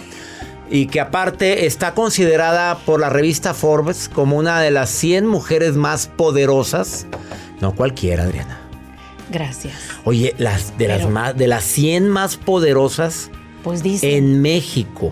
y 0.70 0.86
que 0.88 1.02
aparte 1.02 1.66
está 1.66 1.94
considerada 1.94 2.78
por 2.86 3.00
la 3.00 3.10
revista 3.10 3.54
Forbes 3.54 4.08
como 4.08 4.38
una 4.38 4.62
de 4.62 4.72
las 4.72 4.90
100 4.90 5.28
mujeres 5.28 5.75
más 5.75 6.08
poderosas. 6.08 7.08
No 7.60 7.75
cualquiera, 7.75 8.24
Adriana. 8.24 8.60
Gracias. 9.32 9.74
Oye, 10.06 10.34
las 10.38 10.78
de 10.78 10.88
las 10.88 11.10
más 11.10 11.36
de 11.36 11.48
las 11.48 11.63
100 11.63 12.08
más 12.08 12.38
poderosas 12.38 13.30
Pues 13.63 13.84
dice. 13.84 14.16
en 14.16 14.42
México. 14.42 15.12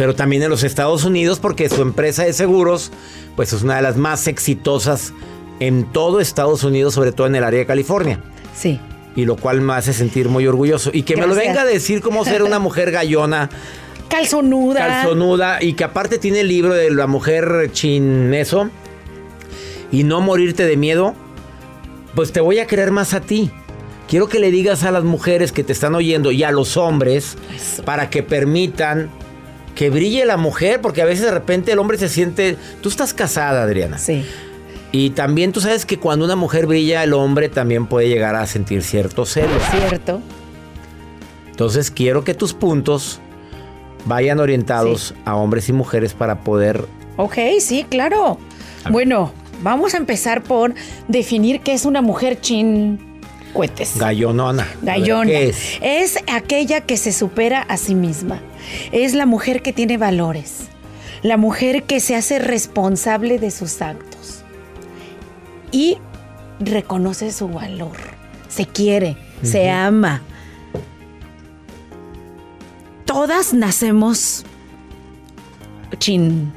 Pero 0.00 0.14
también 0.14 0.42
en 0.42 0.48
los 0.48 0.62
Estados 0.62 1.04
Unidos 1.04 1.40
porque 1.40 1.68
su 1.68 1.82
empresa 1.82 2.24
de 2.24 2.32
seguros 2.32 2.90
pues 3.36 3.52
es 3.52 3.62
una 3.62 3.76
de 3.76 3.82
las 3.82 3.98
más 3.98 4.28
exitosas 4.28 5.12
en 5.58 5.84
todo 5.92 6.20
Estados 6.20 6.64
Unidos, 6.64 6.94
sobre 6.94 7.12
todo 7.12 7.26
en 7.26 7.34
el 7.34 7.44
área 7.44 7.58
de 7.60 7.66
California. 7.66 8.18
Sí. 8.56 8.80
Y 9.14 9.26
lo 9.26 9.36
cual 9.36 9.60
me 9.60 9.74
hace 9.74 9.92
sentir 9.92 10.30
muy 10.30 10.46
orgulloso. 10.46 10.88
Y 10.90 11.02
que 11.02 11.18
me 11.18 11.26
lo 11.26 11.34
venga 11.34 11.60
a 11.60 11.64
decir 11.66 12.00
cómo 12.00 12.24
ser 12.24 12.42
una 12.42 12.58
mujer 12.58 12.92
gallona, 12.92 13.50
Calzonuda. 14.08 14.80
calzonuda 14.86 15.62
y 15.62 15.74
que 15.74 15.84
aparte 15.84 16.16
tiene 16.16 16.40
el 16.40 16.48
libro 16.48 16.72
de 16.72 16.90
la 16.90 17.06
mujer 17.06 17.68
chineso 17.70 18.70
y 19.92 20.04
no 20.04 20.22
morirte 20.22 20.64
de 20.64 20.78
miedo, 20.78 21.14
pues 22.14 22.32
te 22.32 22.40
voy 22.40 22.58
a 22.58 22.66
creer 22.66 22.90
más 22.90 23.12
a 23.12 23.20
ti. 23.20 23.50
Quiero 24.08 24.30
que 24.30 24.38
le 24.40 24.50
digas 24.50 24.82
a 24.82 24.92
las 24.92 25.04
mujeres 25.04 25.52
que 25.52 25.62
te 25.62 25.74
están 25.74 25.94
oyendo 25.94 26.32
y 26.32 26.42
a 26.42 26.52
los 26.52 26.78
hombres 26.78 27.36
Eso. 27.54 27.82
para 27.82 28.08
que 28.08 28.22
permitan 28.22 29.10
que 29.74 29.90
brille 29.90 30.24
la 30.26 30.36
mujer, 30.36 30.80
porque 30.80 31.02
a 31.02 31.04
veces 31.04 31.24
de 31.24 31.30
repente 31.30 31.72
el 31.72 31.78
hombre 31.78 31.98
se 31.98 32.08
siente... 32.08 32.56
Tú 32.80 32.88
estás 32.88 33.14
casada, 33.14 33.62
Adriana. 33.62 33.98
Sí. 33.98 34.24
Y 34.92 35.10
también 35.10 35.52
tú 35.52 35.60
sabes 35.60 35.86
que 35.86 35.98
cuando 35.98 36.24
una 36.24 36.36
mujer 36.36 36.66
brilla, 36.66 37.04
el 37.04 37.12
hombre 37.12 37.48
también 37.48 37.86
puede 37.86 38.08
llegar 38.08 38.34
a 38.34 38.46
sentir 38.46 38.82
cierto 38.82 39.24
celo. 39.24 39.52
Cierto. 39.70 40.20
Entonces 41.50 41.90
quiero 41.90 42.24
que 42.24 42.34
tus 42.34 42.54
puntos 42.54 43.20
vayan 44.04 44.40
orientados 44.40 45.14
a 45.24 45.36
hombres 45.36 45.68
y 45.68 45.72
mujeres 45.72 46.14
para 46.14 46.40
poder... 46.40 46.86
Ok, 47.16 47.36
sí, 47.60 47.84
claro. 47.88 48.38
Bueno, 48.90 49.32
vamos 49.62 49.94
a 49.94 49.98
empezar 49.98 50.42
por 50.42 50.74
definir 51.06 51.60
qué 51.60 51.74
es 51.74 51.84
una 51.84 52.02
mujer 52.02 52.40
chin 52.40 53.09
cohetes. 53.52 53.98
Gallonona. 53.98 54.64
Ver, 54.82 55.00
Gallona. 55.00 55.32
Es 55.80 56.18
aquella 56.32 56.82
que 56.82 56.96
se 56.96 57.12
supera 57.12 57.62
a 57.62 57.76
sí 57.76 57.94
misma. 57.94 58.40
Es 58.92 59.14
la 59.14 59.26
mujer 59.26 59.62
que 59.62 59.72
tiene 59.72 59.96
valores. 59.98 60.68
La 61.22 61.36
mujer 61.36 61.84
que 61.84 62.00
se 62.00 62.16
hace 62.16 62.38
responsable 62.38 63.38
de 63.38 63.50
sus 63.50 63.82
actos. 63.82 64.42
Y 65.72 65.98
reconoce 66.58 67.32
su 67.32 67.48
valor. 67.48 67.96
Se 68.48 68.66
quiere, 68.66 69.16
se 69.42 69.70
ama. 69.70 70.22
Todas 73.04 73.52
nacemos 73.52 74.44
chin 75.98 76.52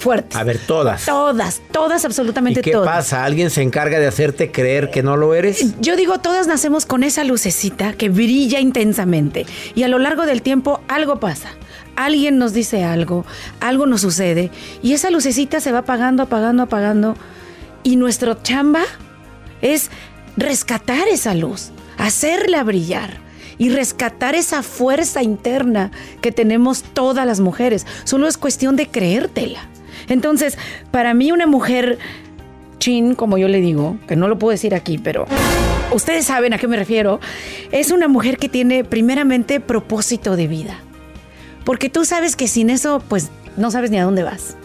fuertes. 0.00 0.36
A 0.36 0.42
ver, 0.42 0.58
todas. 0.58 1.04
Todas, 1.04 1.60
todas, 1.70 2.02
¿Y 2.02 2.06
absolutamente 2.06 2.62
qué 2.62 2.72
todas. 2.72 2.88
pasa? 2.88 3.24
¿Alguien 3.24 3.50
se 3.50 3.62
encarga 3.62 4.00
de 4.00 4.06
hacerte 4.06 4.50
creer 4.50 4.90
que 4.90 5.02
no 5.02 5.16
lo 5.16 5.34
eres? 5.34 5.80
Yo 5.80 5.94
digo, 5.94 6.18
todas 6.18 6.46
nacemos 6.46 6.86
con 6.86 7.04
esa 7.04 7.22
lucecita 7.22 7.92
que 7.92 8.08
brilla 8.08 8.58
intensamente 8.60 9.46
y 9.74 9.82
a 9.84 9.88
lo 9.88 9.98
largo 9.98 10.26
del 10.26 10.42
tiempo 10.42 10.80
algo 10.88 11.20
pasa. 11.20 11.50
Alguien 11.96 12.38
nos 12.38 12.52
dice 12.54 12.82
algo, 12.82 13.26
algo 13.60 13.86
nos 13.86 14.00
sucede 14.00 14.50
y 14.82 14.94
esa 14.94 15.10
lucecita 15.10 15.60
se 15.60 15.70
va 15.70 15.80
apagando, 15.80 16.22
apagando, 16.22 16.62
apagando 16.62 17.14
y 17.82 17.96
nuestro 17.96 18.34
chamba 18.42 18.82
es 19.60 19.90
rescatar 20.36 21.08
esa 21.08 21.34
luz, 21.34 21.70
hacerla 21.98 22.64
brillar 22.64 23.18
y 23.58 23.68
rescatar 23.68 24.34
esa 24.34 24.62
fuerza 24.62 25.22
interna 25.22 25.90
que 26.22 26.32
tenemos 26.32 26.82
todas 26.82 27.26
las 27.26 27.40
mujeres. 27.40 27.86
Solo 28.04 28.26
es 28.26 28.38
cuestión 28.38 28.74
de 28.76 28.88
creértela. 28.88 29.68
Entonces, 30.10 30.58
para 30.90 31.14
mí 31.14 31.32
una 31.32 31.46
mujer 31.46 31.98
chin, 32.78 33.14
como 33.14 33.38
yo 33.38 33.48
le 33.48 33.60
digo, 33.60 33.96
que 34.08 34.16
no 34.16 34.28
lo 34.28 34.38
puedo 34.38 34.50
decir 34.50 34.74
aquí, 34.74 34.98
pero 34.98 35.26
ustedes 35.92 36.26
saben 36.26 36.52
a 36.52 36.58
qué 36.58 36.66
me 36.66 36.76
refiero, 36.76 37.20
es 37.70 37.90
una 37.92 38.08
mujer 38.08 38.36
que 38.36 38.48
tiene 38.48 38.84
primeramente 38.84 39.60
propósito 39.60 40.36
de 40.36 40.48
vida. 40.48 40.80
Porque 41.64 41.88
tú 41.88 42.04
sabes 42.04 42.36
que 42.36 42.48
sin 42.48 42.70
eso, 42.70 43.02
pues 43.08 43.30
no 43.56 43.70
sabes 43.70 43.90
ni 43.90 43.98
a 43.98 44.04
dónde 44.04 44.24
vas. 44.24 44.56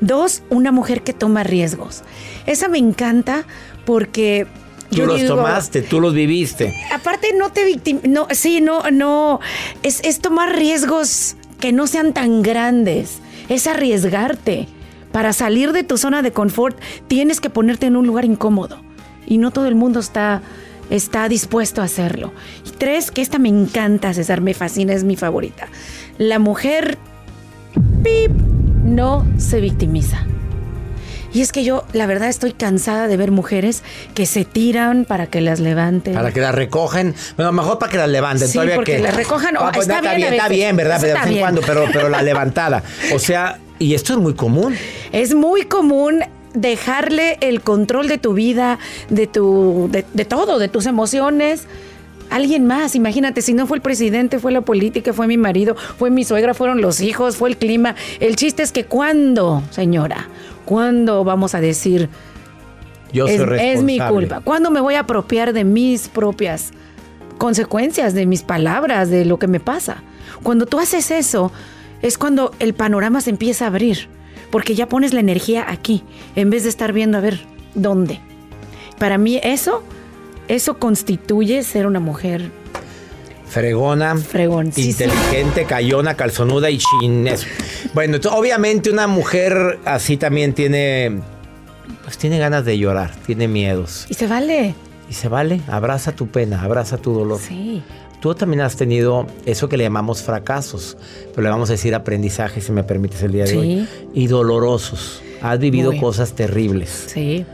Dos, 0.00 0.42
una 0.50 0.72
mujer 0.72 1.02
que 1.02 1.12
toma 1.12 1.44
riesgos. 1.44 2.02
Esa 2.46 2.68
me 2.68 2.78
encanta 2.78 3.46
porque... 3.86 4.46
Tú 4.90 4.96
yo 4.96 5.06
los 5.06 5.20
digo, 5.20 5.36
tomaste, 5.36 5.80
tú 5.80 6.00
los 6.00 6.12
viviste. 6.12 6.74
Aparte 6.92 7.28
no 7.38 7.50
te 7.50 7.64
victim... 7.64 8.00
No, 8.04 8.26
sí, 8.32 8.60
no, 8.60 8.90
no. 8.90 9.40
Es, 9.82 10.00
es 10.04 10.20
tomar 10.20 10.54
riesgos 10.54 11.36
que 11.58 11.72
no 11.72 11.86
sean 11.86 12.12
tan 12.12 12.42
grandes. 12.42 13.20
Es 13.48 13.66
arriesgarte. 13.66 14.68
Para 15.12 15.32
salir 15.32 15.72
de 15.72 15.84
tu 15.84 15.96
zona 15.96 16.22
de 16.22 16.32
confort 16.32 16.78
tienes 17.06 17.40
que 17.40 17.50
ponerte 17.50 17.86
en 17.86 17.96
un 17.96 18.06
lugar 18.06 18.24
incómodo. 18.24 18.78
Y 19.26 19.38
no 19.38 19.52
todo 19.52 19.66
el 19.66 19.74
mundo 19.74 20.00
está, 20.00 20.42
está 20.90 21.28
dispuesto 21.28 21.80
a 21.80 21.84
hacerlo. 21.84 22.32
Y 22.66 22.70
tres, 22.70 23.10
que 23.10 23.22
esta 23.22 23.38
me 23.38 23.48
encanta, 23.48 24.12
César, 24.12 24.40
me 24.40 24.54
fascina, 24.54 24.92
es 24.92 25.04
mi 25.04 25.16
favorita. 25.16 25.68
La 26.18 26.38
mujer 26.38 26.98
pip, 28.02 28.32
no 28.84 29.26
se 29.38 29.60
victimiza. 29.60 30.26
Y 31.34 31.40
es 31.42 31.52
que 31.52 31.64
yo, 31.64 31.84
la 31.92 32.06
verdad, 32.06 32.28
estoy 32.28 32.52
cansada 32.52 33.08
de 33.08 33.16
ver 33.16 33.32
mujeres 33.32 33.82
que 34.14 34.24
se 34.24 34.44
tiran 34.44 35.04
para 35.04 35.26
que 35.26 35.40
las 35.40 35.58
levanten. 35.60 36.14
Para 36.14 36.32
que 36.32 36.40
las 36.40 36.54
recogen. 36.54 37.14
Bueno, 37.36 37.50
mejor 37.52 37.78
para 37.80 37.90
que 37.92 37.98
las 37.98 38.08
levanten. 38.08 38.46
Sí, 38.46 38.54
Todavía 38.54 38.76
porque 38.76 38.96
que. 38.96 39.02
las 39.02 39.16
recojan, 39.16 39.56
Ah, 39.58 39.72
oh, 39.76 39.80
está 39.80 40.00
bien 40.00 40.32
a 40.32 40.36
Está 40.36 40.48
bien, 40.48 40.76
¿verdad? 40.76 41.00
De 41.00 41.08
está 41.08 41.18
vez 41.20 41.26
en 41.26 41.30
bien. 41.30 41.40
cuando, 41.42 41.60
pero, 41.60 41.86
pero 41.92 42.08
la 42.08 42.22
levantada. 42.30 42.84
O 43.12 43.18
sea, 43.18 43.58
y 43.80 43.94
esto 43.94 44.12
es 44.12 44.18
muy 44.20 44.34
común. 44.34 44.76
Es 45.12 45.34
muy 45.34 45.62
común 45.64 46.20
dejarle 46.54 47.36
el 47.40 47.62
control 47.62 48.06
de 48.06 48.18
tu 48.18 48.32
vida, 48.32 48.78
de 49.10 49.26
tu, 49.26 49.88
de, 49.90 50.04
de 50.14 50.24
todo, 50.24 50.60
de 50.60 50.68
tus 50.68 50.86
emociones. 50.86 51.66
Alguien 52.30 52.64
más, 52.66 52.94
imagínate, 52.94 53.42
si 53.42 53.52
no 53.54 53.66
fue 53.66 53.76
el 53.76 53.82
presidente, 53.82 54.38
fue 54.38 54.50
la 54.52 54.62
política, 54.62 55.12
fue 55.12 55.26
mi 55.26 55.36
marido, 55.36 55.76
fue 55.98 56.10
mi 56.10 56.24
suegra, 56.24 56.54
fueron 56.54 56.80
los 56.80 57.00
hijos, 57.00 57.36
fue 57.36 57.50
el 57.50 57.56
clima. 57.58 57.96
El 58.20 58.36
chiste 58.36 58.62
es 58.62 58.72
que 58.72 58.84
cuándo, 58.86 59.62
señora, 59.70 60.28
cuándo 60.64 61.24
vamos 61.24 61.54
a 61.54 61.60
decir 61.60 62.08
Yo 63.12 63.26
soy 63.26 63.36
es, 63.36 63.40
responsable. 63.40 63.72
es 63.72 63.82
mi 63.82 64.00
culpa, 64.00 64.40
cuándo 64.40 64.70
me 64.70 64.80
voy 64.80 64.94
a 64.94 65.00
apropiar 65.00 65.52
de 65.52 65.64
mis 65.64 66.08
propias 66.08 66.72
consecuencias, 67.38 68.14
de 68.14 68.26
mis 68.26 68.42
palabras, 68.42 69.10
de 69.10 69.24
lo 69.24 69.38
que 69.38 69.46
me 69.46 69.60
pasa. 69.60 70.02
Cuando 70.42 70.66
tú 70.66 70.78
haces 70.78 71.10
eso, 71.10 71.52
es 72.02 72.18
cuando 72.18 72.52
el 72.58 72.74
panorama 72.74 73.20
se 73.20 73.30
empieza 73.30 73.64
a 73.64 73.68
abrir, 73.68 74.08
porque 74.50 74.74
ya 74.74 74.88
pones 74.88 75.12
la 75.12 75.20
energía 75.20 75.64
aquí, 75.68 76.04
en 76.36 76.50
vez 76.50 76.62
de 76.64 76.68
estar 76.68 76.92
viendo 76.92 77.18
a 77.18 77.20
ver 77.20 77.40
dónde. 77.74 78.20
Para 78.98 79.18
mí 79.18 79.40
eso, 79.42 79.82
eso 80.48 80.78
constituye 80.78 81.62
ser 81.62 81.86
una 81.86 82.00
mujer 82.00 82.50
Fregona. 83.54 84.16
Inteligente, 84.76 85.64
cayona, 85.64 86.14
calzonuda 86.14 86.70
y 86.70 86.78
chinés. 86.78 87.46
Bueno, 87.94 88.18
obviamente 88.32 88.90
una 88.90 89.06
mujer 89.06 89.78
así 89.84 90.16
también 90.16 90.54
tiene. 90.54 91.20
Pues 92.02 92.18
tiene 92.18 92.38
ganas 92.38 92.64
de 92.64 92.76
llorar, 92.78 93.12
tiene 93.26 93.46
miedos. 93.46 94.06
Y 94.08 94.14
se 94.14 94.26
vale. 94.26 94.74
Y 95.08 95.14
se 95.14 95.28
vale, 95.28 95.60
abraza 95.68 96.12
tu 96.12 96.26
pena, 96.28 96.62
abraza 96.62 96.96
tu 96.98 97.12
dolor. 97.12 97.38
Sí. 97.40 97.82
Tú 98.20 98.34
también 98.34 98.62
has 98.62 98.74
tenido 98.76 99.26
eso 99.46 99.68
que 99.68 99.76
le 99.76 99.84
llamamos 99.84 100.22
fracasos, 100.22 100.96
pero 101.30 101.42
le 101.42 101.50
vamos 101.50 101.68
a 101.68 101.74
decir 101.74 101.94
aprendizaje, 101.94 102.60
si 102.60 102.72
me 102.72 102.82
permites 102.82 103.22
el 103.22 103.32
día 103.32 103.44
de 103.44 103.50
Sí. 103.50 103.56
hoy. 103.56 103.88
Y 104.14 104.26
dolorosos. 104.26 105.22
Has 105.42 105.58
vivido 105.58 105.94
cosas 105.98 106.32
terribles. 106.32 107.04
Sí. 107.06 107.44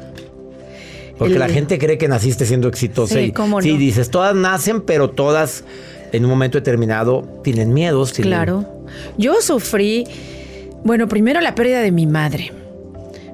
Porque 1.20 1.35
El- 1.35 1.38
la 1.40 1.48
gente 1.50 1.78
cree 1.78 1.98
que 1.98 2.09
naciste 2.09 2.46
siendo 2.46 2.66
exitosa. 2.66 3.14
Sí, 3.14 3.20
y, 3.26 3.33
cómo 3.33 3.61
sí, 3.61 3.72
no. 3.74 3.78
dices, 3.78 4.11
todas 4.11 4.35
nacen, 4.35 4.80
pero 4.80 5.11
todas 5.11 5.62
en 6.12 6.24
un 6.24 6.30
momento 6.30 6.56
determinado 6.59 7.22
tienen 7.44 7.72
miedos. 7.74 8.12
tienen- 8.14 8.30
Claro. 8.33 8.64
Yo 9.18 9.35
sufrí, 9.42 10.06
bueno, 10.83 11.06
primero 11.09 11.40
la 11.42 11.54
pérdida 11.54 11.80
de 11.83 11.92
mi 11.92 12.06
madre, 12.06 12.52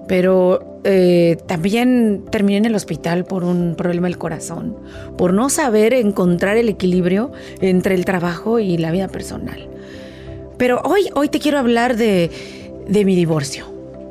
pero 0.08 0.80
eh, 0.84 1.36
también 1.46 2.24
terminé 2.30 2.58
en 2.58 2.64
el 2.66 2.74
hospital 2.74 3.24
por 3.24 3.44
un 3.44 3.74
problema 3.76 4.08
del 4.08 4.18
corazón, 4.18 4.76
por 5.16 5.32
no 5.32 5.48
saber 5.48 5.94
encontrar 5.94 6.56
el 6.56 6.68
equilibrio 6.68 7.32
entre 7.60 7.94
el 7.94 8.04
trabajo 8.04 8.58
y 8.58 8.78
la 8.78 8.90
vida 8.92 9.08
personal. 9.08 9.68
Pero 10.58 10.80
hoy, 10.84 11.08
hoy 11.14 11.28
te 11.28 11.38
quiero 11.38 11.58
hablar 11.58 11.96
de, 11.96 12.30
de 12.88 13.04
mi 13.04 13.14
divorcio. 13.14 13.66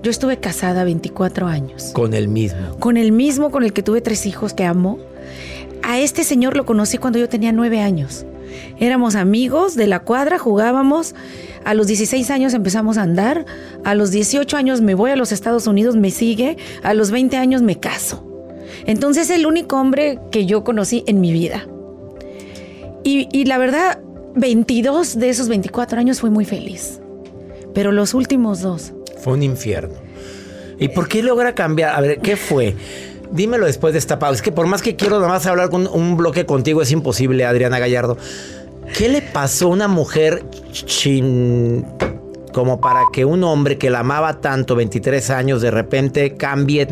Yo 0.05 0.11
estuve 0.11 0.37
casada 0.37 0.83
24 0.83 1.47
años 1.47 1.85
Con 1.91 2.13
el 2.13 2.27
mismo. 2.27 2.77
con 2.77 2.95
el 2.95 3.11
mismo 3.11 3.49
con 3.49 3.63
el 3.63 3.73
que 3.73 3.81
tuve 3.81 4.01
tres 4.01 4.27
hijos 4.27 4.53
que 4.53 4.63
amo. 4.63 4.99
A 5.81 5.97
este 5.97 6.23
señor 6.23 6.55
lo 6.55 6.63
conocí 6.63 6.99
cuando 6.99 7.17
yo 7.17 7.27
tenía 7.27 7.51
nueve 7.51 7.81
años. 7.81 8.23
Éramos 8.79 9.15
amigos 9.15 9.73
de 9.73 9.87
la 9.87 10.01
cuadra, 10.01 10.37
jugábamos. 10.37 11.15
A 11.63 11.73
los 11.73 11.87
16 11.87 12.29
años 12.29 12.53
empezamos 12.53 12.99
a 12.99 13.01
andar, 13.01 13.47
a 13.83 13.95
los 13.95 14.11
18 14.11 14.55
años 14.55 14.79
me 14.79 14.93
voy 14.93 15.09
a 15.09 15.15
los 15.15 15.31
Estados 15.31 15.65
Unidos, 15.65 15.95
me 15.95 16.11
sigue, 16.11 16.57
a 16.83 16.93
los 16.93 17.09
20 17.09 17.37
años 17.37 17.63
me 17.63 17.79
caso. 17.79 18.23
Entonces 18.85 19.31
es 19.31 19.35
el 19.35 19.47
único 19.47 19.77
hombre 19.77 20.19
que 20.29 20.45
yo 20.45 20.63
conocí 20.63 21.03
en 21.07 21.19
mi 21.19 21.33
vida. 21.33 21.67
Y, 23.03 23.27
y 23.31 23.45
la 23.45 23.57
verdad, 23.57 24.03
22 24.35 25.17
de 25.17 25.29
esos 25.29 25.49
24 25.49 25.99
años 25.99 26.19
fui 26.19 26.29
muy 26.29 26.45
feliz. 26.45 27.01
Pero 27.73 27.91
los 27.91 28.13
últimos 28.13 28.61
dos. 28.61 28.93
Fue 29.17 29.34
un 29.34 29.43
infierno. 29.43 29.95
¿Y 30.80 30.89
por 30.89 31.08
qué 31.08 31.23
logra 31.23 31.56
cambiar? 31.56 31.95
A 31.95 32.01
ver, 32.01 32.19
¿qué 32.19 32.36
fue? 32.36 32.75
Dímelo 33.32 33.65
después 33.65 33.93
de 33.93 33.99
esta 33.99 34.19
pausa. 34.19 34.36
Es 34.36 34.41
que 34.41 34.51
por 34.51 34.67
más 34.67 34.82
que 34.82 34.95
quiero 34.95 35.17
nada 35.17 35.30
más 35.30 35.45
hablar 35.45 35.69
con 35.69 35.88
un 35.88 36.17
bloque 36.17 36.45
contigo, 36.45 36.82
es 36.82 36.91
imposible, 36.91 37.45
Adriana 37.45 37.80
Gallardo. 37.80 38.17
¿Qué 38.97 39.10
le 39.10 39.21
pasó 39.21 39.65
a 39.65 39.69
una 39.69 39.88
mujer 39.88 40.43
chin, 40.71 41.86
como 42.54 42.80
para 42.80 43.01
que 43.12 43.25
un 43.25 43.43
hombre 43.43 43.78
que 43.78 43.89
la 43.89 43.99
amaba 43.99 44.41
tanto, 44.41 44.75
23 44.75 45.30
años, 45.32 45.62
de 45.62 45.71
repente 45.71 46.36
cambie? 46.36 46.88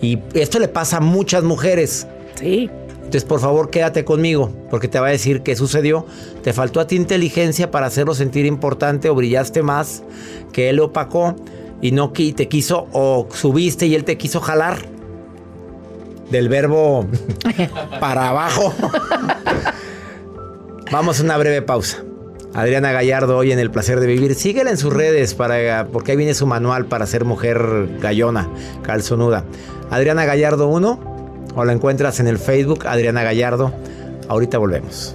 Y 0.00 0.18
esto 0.34 0.58
le 0.58 0.68
pasa 0.68 0.98
a 0.98 1.00
muchas 1.00 1.42
mujeres. 1.42 2.06
Sí. 2.36 2.70
Entonces, 3.04 3.24
por 3.24 3.38
favor, 3.38 3.70
quédate 3.70 4.04
conmigo, 4.04 4.50
porque 4.70 4.88
te 4.88 4.98
va 4.98 5.08
a 5.08 5.10
decir 5.10 5.42
qué 5.42 5.54
sucedió. 5.54 6.06
¿Te 6.42 6.52
faltó 6.52 6.80
a 6.80 6.86
ti 6.86 6.96
inteligencia 6.96 7.70
para 7.70 7.86
hacerlo 7.86 8.14
sentir 8.14 8.46
importante 8.46 9.08
o 9.08 9.14
brillaste 9.14 9.62
más 9.62 10.02
que 10.52 10.70
él 10.70 10.80
opacó 10.80 11.36
y 11.80 11.92
no 11.92 12.10
te 12.10 12.48
quiso 12.48 12.88
o 12.92 13.28
subiste 13.32 13.86
y 13.86 13.94
él 13.94 14.04
te 14.04 14.18
quiso 14.18 14.40
jalar? 14.40 14.78
Del 16.30 16.48
verbo 16.48 17.06
para 18.00 18.30
abajo. 18.30 18.74
Vamos 20.90 21.20
a 21.20 21.22
una 21.22 21.36
breve 21.36 21.62
pausa. 21.62 21.98
Adriana 22.54 22.92
Gallardo 22.92 23.36
hoy 23.36 23.52
en 23.52 23.58
El 23.58 23.70
Placer 23.70 24.00
de 24.00 24.06
Vivir. 24.06 24.34
Síguela 24.34 24.70
en 24.70 24.76
sus 24.76 24.92
redes 24.92 25.34
para, 25.34 25.86
porque 25.92 26.12
ahí 26.12 26.16
viene 26.16 26.34
su 26.34 26.46
manual 26.46 26.86
para 26.86 27.06
ser 27.06 27.24
mujer 27.24 27.98
gallona, 28.00 28.48
calzonuda. 28.82 29.44
Adriana 29.90 30.24
Gallardo 30.24 30.68
1 30.68 31.13
o 31.54 31.64
la 31.64 31.72
encuentras 31.72 32.20
en 32.20 32.28
el 32.28 32.38
Facebook 32.38 32.86
Adriana 32.86 33.22
Gallardo. 33.22 33.72
Ahorita 34.28 34.58
volvemos. 34.58 35.14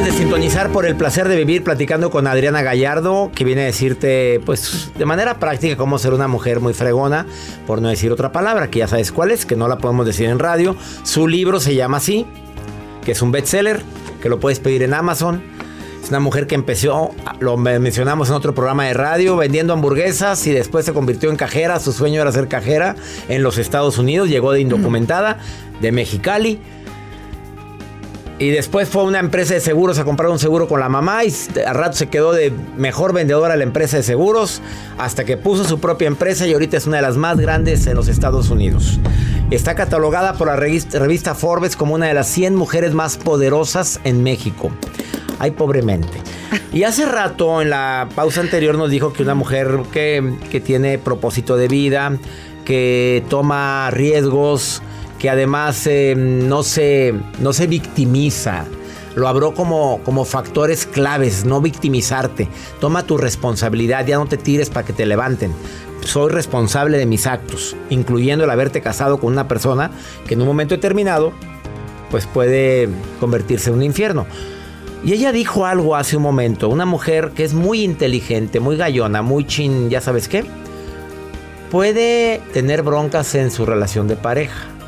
Acabas 0.00 0.16
de 0.16 0.22
sintonizar 0.22 0.72
por 0.72 0.86
el 0.86 0.96
placer 0.96 1.28
de 1.28 1.36
vivir 1.36 1.62
platicando 1.62 2.10
con 2.10 2.26
Adriana 2.26 2.62
Gallardo, 2.62 3.30
que 3.34 3.44
viene 3.44 3.60
a 3.60 3.64
decirte, 3.66 4.40
pues, 4.46 4.90
de 4.96 5.04
manera 5.04 5.38
práctica 5.38 5.76
cómo 5.76 5.98
ser 5.98 6.14
una 6.14 6.26
mujer 6.26 6.60
muy 6.60 6.72
fregona, 6.72 7.26
por 7.66 7.82
no 7.82 7.90
decir 7.90 8.10
otra 8.10 8.32
palabra, 8.32 8.70
que 8.70 8.78
ya 8.78 8.88
sabes 8.88 9.12
cuál 9.12 9.30
es, 9.30 9.44
que 9.44 9.56
no 9.56 9.68
la 9.68 9.76
podemos 9.76 10.06
decir 10.06 10.30
en 10.30 10.38
radio. 10.38 10.74
Su 11.02 11.28
libro 11.28 11.60
se 11.60 11.74
llama 11.74 11.98
así, 11.98 12.24
que 13.04 13.12
es 13.12 13.20
un 13.20 13.30
bestseller, 13.30 13.82
que 14.22 14.30
lo 14.30 14.40
puedes 14.40 14.58
pedir 14.58 14.82
en 14.84 14.94
Amazon. 14.94 15.42
Es 16.02 16.08
una 16.08 16.20
mujer 16.20 16.46
que 16.46 16.54
empezó, 16.54 17.10
lo 17.40 17.58
mencionamos 17.58 18.30
en 18.30 18.36
otro 18.36 18.54
programa 18.54 18.86
de 18.86 18.94
radio, 18.94 19.36
vendiendo 19.36 19.74
hamburguesas 19.74 20.46
y 20.46 20.52
después 20.52 20.86
se 20.86 20.94
convirtió 20.94 21.28
en 21.28 21.36
cajera. 21.36 21.78
Su 21.78 21.92
sueño 21.92 22.22
era 22.22 22.32
ser 22.32 22.48
cajera 22.48 22.96
en 23.28 23.42
los 23.42 23.58
Estados 23.58 23.98
Unidos. 23.98 24.30
Llegó 24.30 24.52
de 24.52 24.62
indocumentada, 24.62 25.40
de 25.82 25.92
Mexicali. 25.92 26.58
Y 28.40 28.48
después 28.48 28.88
fue 28.88 29.04
una 29.04 29.18
empresa 29.18 29.52
de 29.52 29.60
seguros 29.60 29.98
a 29.98 30.04
comprar 30.04 30.30
un 30.30 30.38
seguro 30.38 30.66
con 30.66 30.80
la 30.80 30.88
mamá 30.88 31.24
y 31.24 31.34
a 31.66 31.74
rato 31.74 31.98
se 31.98 32.08
quedó 32.08 32.32
de 32.32 32.50
mejor 32.74 33.12
vendedora 33.12 33.52
de 33.52 33.58
la 33.58 33.64
empresa 33.64 33.98
de 33.98 34.02
seguros 34.02 34.62
hasta 34.96 35.26
que 35.26 35.36
puso 35.36 35.64
su 35.64 35.78
propia 35.78 36.08
empresa 36.08 36.46
y 36.46 36.54
ahorita 36.54 36.78
es 36.78 36.86
una 36.86 36.96
de 36.96 37.02
las 37.02 37.18
más 37.18 37.38
grandes 37.38 37.86
en 37.86 37.96
los 37.96 38.08
Estados 38.08 38.48
Unidos. 38.48 38.98
Está 39.50 39.74
catalogada 39.74 40.32
por 40.32 40.46
la 40.46 40.56
revista, 40.56 40.98
revista 40.98 41.34
Forbes 41.34 41.76
como 41.76 41.94
una 41.94 42.06
de 42.06 42.14
las 42.14 42.28
100 42.28 42.56
mujeres 42.56 42.94
más 42.94 43.18
poderosas 43.18 44.00
en 44.04 44.22
México. 44.22 44.70
Ay, 45.38 45.50
pobremente. 45.50 46.16
Y 46.72 46.84
hace 46.84 47.04
rato, 47.04 47.60
en 47.60 47.68
la 47.68 48.08
pausa 48.14 48.40
anterior, 48.40 48.78
nos 48.78 48.88
dijo 48.88 49.12
que 49.12 49.22
una 49.22 49.34
mujer 49.34 49.80
que, 49.92 50.34
que 50.50 50.60
tiene 50.60 50.96
propósito 50.96 51.58
de 51.58 51.68
vida, 51.68 52.16
que 52.64 53.22
toma 53.28 53.90
riesgos, 53.90 54.82
que 55.20 55.28
además 55.28 55.86
eh, 55.86 56.14
no, 56.16 56.62
se, 56.62 57.14
no 57.40 57.52
se 57.52 57.66
victimiza. 57.66 58.64
Lo 59.14 59.28
habló 59.28 59.52
como, 59.52 60.00
como 60.02 60.24
factores 60.24 60.86
claves, 60.86 61.44
no 61.44 61.60
victimizarte. 61.60 62.48
Toma 62.80 63.04
tu 63.04 63.18
responsabilidad, 63.18 64.06
ya 64.06 64.16
no 64.16 64.26
te 64.26 64.38
tires 64.38 64.70
para 64.70 64.86
que 64.86 64.94
te 64.94 65.04
levanten. 65.04 65.52
Soy 66.04 66.30
responsable 66.30 66.96
de 66.96 67.04
mis 67.04 67.26
actos, 67.26 67.76
incluyendo 67.90 68.44
el 68.44 68.50
haberte 68.50 68.80
casado 68.80 69.20
con 69.20 69.32
una 69.32 69.46
persona 69.46 69.90
que 70.26 70.34
en 70.34 70.40
un 70.40 70.46
momento 70.46 70.74
determinado 70.74 71.32
pues 72.10 72.26
puede 72.26 72.88
convertirse 73.20 73.68
en 73.68 73.76
un 73.76 73.82
infierno. 73.82 74.26
Y 75.04 75.12
ella 75.12 75.32
dijo 75.32 75.66
algo 75.66 75.96
hace 75.96 76.16
un 76.16 76.22
momento, 76.22 76.68
una 76.68 76.86
mujer 76.86 77.32
que 77.34 77.44
es 77.44 77.52
muy 77.52 77.82
inteligente, 77.82 78.58
muy 78.58 78.76
gallona, 78.76 79.22
muy 79.22 79.46
chin, 79.46 79.90
ya 79.90 80.00
sabes 80.00 80.28
qué, 80.28 80.44
puede 81.70 82.40
tener 82.52 82.82
broncas 82.82 83.34
en 83.34 83.50
su 83.50 83.66
relación 83.66 84.08
de 84.08 84.16
pareja. 84.16 84.79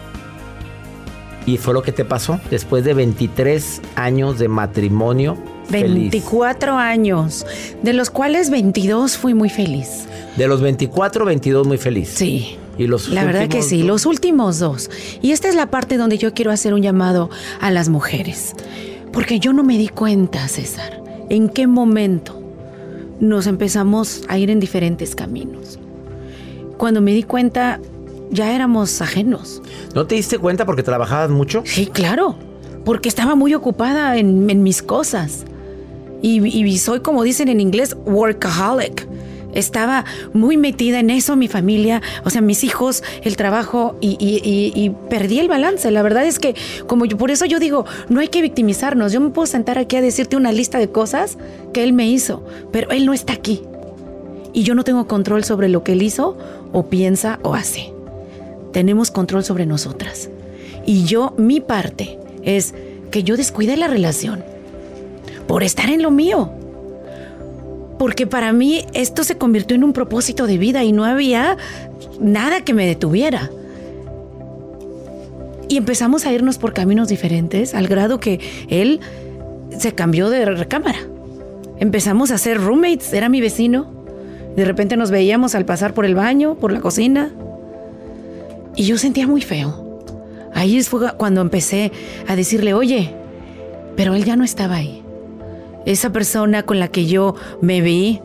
Y 1.46 1.56
fue 1.56 1.74
lo 1.74 1.82
que 1.82 1.92
te 1.92 2.04
pasó 2.04 2.40
después 2.50 2.84
de 2.84 2.94
23 2.94 3.82
años 3.96 4.38
de 4.38 4.48
matrimonio. 4.48 5.36
feliz. 5.68 6.10
24 6.10 6.76
años, 6.76 7.46
de 7.82 7.92
los 7.92 8.10
cuales 8.10 8.50
22 8.50 9.16
fui 9.16 9.34
muy 9.34 9.48
feliz. 9.48 10.04
De 10.36 10.46
los 10.46 10.60
24, 10.60 11.24
22 11.24 11.66
muy 11.66 11.78
feliz. 11.78 12.10
Sí. 12.14 12.56
Y 12.78 12.86
los 12.86 13.08
La 13.10 13.24
verdad 13.24 13.48
que 13.48 13.62
sí, 13.62 13.78
dos? 13.80 13.86
los 13.86 14.06
últimos 14.06 14.58
dos. 14.58 14.90
Y 15.20 15.32
esta 15.32 15.48
es 15.48 15.54
la 15.54 15.66
parte 15.70 15.96
donde 15.98 16.16
yo 16.16 16.32
quiero 16.32 16.50
hacer 16.50 16.72
un 16.74 16.80
llamado 16.82 17.28
a 17.60 17.70
las 17.70 17.88
mujeres. 17.88 18.54
Porque 19.12 19.38
yo 19.38 19.52
no 19.52 19.62
me 19.62 19.76
di 19.76 19.88
cuenta, 19.88 20.48
César, 20.48 21.02
en 21.28 21.48
qué 21.50 21.66
momento 21.66 22.40
nos 23.20 23.46
empezamos 23.46 24.22
a 24.28 24.38
ir 24.38 24.48
en 24.50 24.58
diferentes 24.58 25.14
caminos. 25.14 25.78
Cuando 26.78 27.00
me 27.02 27.12
di 27.12 27.22
cuenta, 27.22 27.78
ya 28.30 28.54
éramos 28.54 29.00
ajenos. 29.02 29.62
¿No 29.94 30.06
te 30.06 30.14
diste 30.14 30.38
cuenta 30.38 30.64
porque 30.66 30.82
trabajabas 30.82 31.30
mucho? 31.30 31.62
Sí, 31.64 31.86
claro, 31.86 32.36
porque 32.84 33.08
estaba 33.08 33.34
muy 33.34 33.54
ocupada 33.54 34.16
en, 34.16 34.48
en 34.50 34.62
mis 34.62 34.82
cosas. 34.82 35.44
Y, 36.22 36.46
y 36.46 36.78
soy, 36.78 37.00
como 37.00 37.22
dicen 37.24 37.48
en 37.48 37.60
inglés, 37.60 37.96
workaholic. 38.06 39.08
Estaba 39.54 40.06
muy 40.32 40.56
metida 40.56 40.98
en 41.00 41.10
eso, 41.10 41.36
mi 41.36 41.46
familia, 41.46 42.00
o 42.24 42.30
sea, 42.30 42.40
mis 42.40 42.64
hijos, 42.64 43.02
el 43.22 43.36
trabajo, 43.36 43.96
y, 44.00 44.16
y- 44.18 44.40
y- 44.42 44.72
y 44.82 44.90
perdí 45.10 45.40
el 45.40 45.48
balance. 45.48 45.90
La 45.90 46.00
verdad 46.00 46.24
es 46.24 46.38
que, 46.38 46.54
como 46.86 47.04
yo, 47.04 47.18
por 47.18 47.30
eso 47.30 47.44
yo 47.44 47.58
digo, 47.58 47.84
no 48.08 48.20
hay 48.20 48.28
que 48.28 48.40
victimizarnos. 48.40 49.12
Yo 49.12 49.20
me 49.20 49.28
puedo 49.28 49.44
sentar 49.44 49.76
aquí 49.76 49.96
a 49.96 50.00
decirte 50.00 50.36
una 50.36 50.52
lista 50.52 50.78
de 50.78 50.88
cosas 50.90 51.36
que 51.74 51.82
él 51.84 51.92
me 51.92 52.08
hizo, 52.08 52.42
pero 52.70 52.90
él 52.92 53.04
no 53.04 53.12
está 53.12 53.34
aquí. 53.34 53.60
Y 54.54 54.62
yo 54.62 54.74
no 54.74 54.84
tengo 54.84 55.06
control 55.06 55.44
sobre 55.44 55.68
lo 55.68 55.84
que 55.84 55.92
él 55.92 56.02
hizo, 56.02 56.38
o 56.72 56.86
piensa, 56.86 57.38
o 57.42 57.54
hace 57.54 57.91
tenemos 58.72 59.10
control 59.10 59.44
sobre 59.44 59.66
nosotras. 59.66 60.30
Y 60.86 61.04
yo, 61.04 61.34
mi 61.36 61.60
parte 61.60 62.18
es 62.42 62.74
que 63.10 63.22
yo 63.22 63.36
descuide 63.36 63.76
la 63.76 63.86
relación 63.86 64.44
por 65.46 65.62
estar 65.62 65.90
en 65.90 66.02
lo 66.02 66.10
mío. 66.10 66.50
Porque 67.98 68.26
para 68.26 68.52
mí 68.52 68.84
esto 68.94 69.22
se 69.22 69.36
convirtió 69.38 69.76
en 69.76 69.84
un 69.84 69.92
propósito 69.92 70.46
de 70.46 70.58
vida 70.58 70.82
y 70.82 70.92
no 70.92 71.04
había 71.04 71.56
nada 72.20 72.62
que 72.62 72.74
me 72.74 72.86
detuviera. 72.86 73.50
Y 75.68 75.76
empezamos 75.76 76.26
a 76.26 76.32
irnos 76.32 76.58
por 76.58 76.72
caminos 76.72 77.08
diferentes 77.08 77.74
al 77.74 77.86
grado 77.86 78.18
que 78.18 78.40
él 78.68 79.00
se 79.78 79.94
cambió 79.94 80.30
de 80.30 80.44
recámara. 80.44 80.98
Empezamos 81.78 82.30
a 82.30 82.38
ser 82.38 82.60
roommates, 82.60 83.12
era 83.12 83.28
mi 83.28 83.40
vecino. 83.40 83.90
De 84.56 84.64
repente 84.64 84.96
nos 84.96 85.10
veíamos 85.10 85.54
al 85.54 85.64
pasar 85.64 85.94
por 85.94 86.04
el 86.04 86.14
baño, 86.14 86.56
por 86.56 86.72
la 86.72 86.80
cocina. 86.80 87.32
Y 88.76 88.84
yo 88.84 88.98
sentía 88.98 89.26
muy 89.26 89.42
feo. 89.42 90.00
Ahí 90.54 90.82
fue 90.82 91.12
cuando 91.16 91.40
empecé 91.40 91.92
a 92.26 92.36
decirle, 92.36 92.74
oye, 92.74 93.14
pero 93.96 94.14
él 94.14 94.24
ya 94.24 94.36
no 94.36 94.44
estaba 94.44 94.76
ahí. 94.76 95.02
Esa 95.86 96.10
persona 96.12 96.62
con 96.62 96.78
la 96.78 96.88
que 96.88 97.06
yo 97.06 97.34
me 97.60 97.80
vi, 97.80 98.20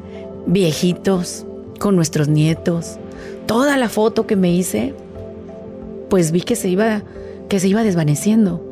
viejitos, 0.46 1.46
con 1.80 1.96
nuestros 1.96 2.28
nietos, 2.28 2.98
toda 3.46 3.78
la 3.78 3.90
foto 3.90 4.28
que 4.28 4.36
me 4.36 4.52
hice, 4.52 4.94
pues 6.10 6.32
vi 6.32 6.42
que 6.42 6.56
se 6.56 6.70
iba, 6.70 7.04
que 7.50 7.60
se 7.60 7.68
iba 7.68 7.84
desvaneciendo. 7.84 8.64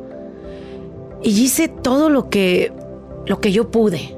Y 1.22 1.30
hice 1.30 1.68
todo 1.68 2.08
lo 2.08 2.30
que, 2.30 2.72
lo 3.26 3.40
que 3.40 3.52
yo 3.52 3.70
pude. 3.70 4.15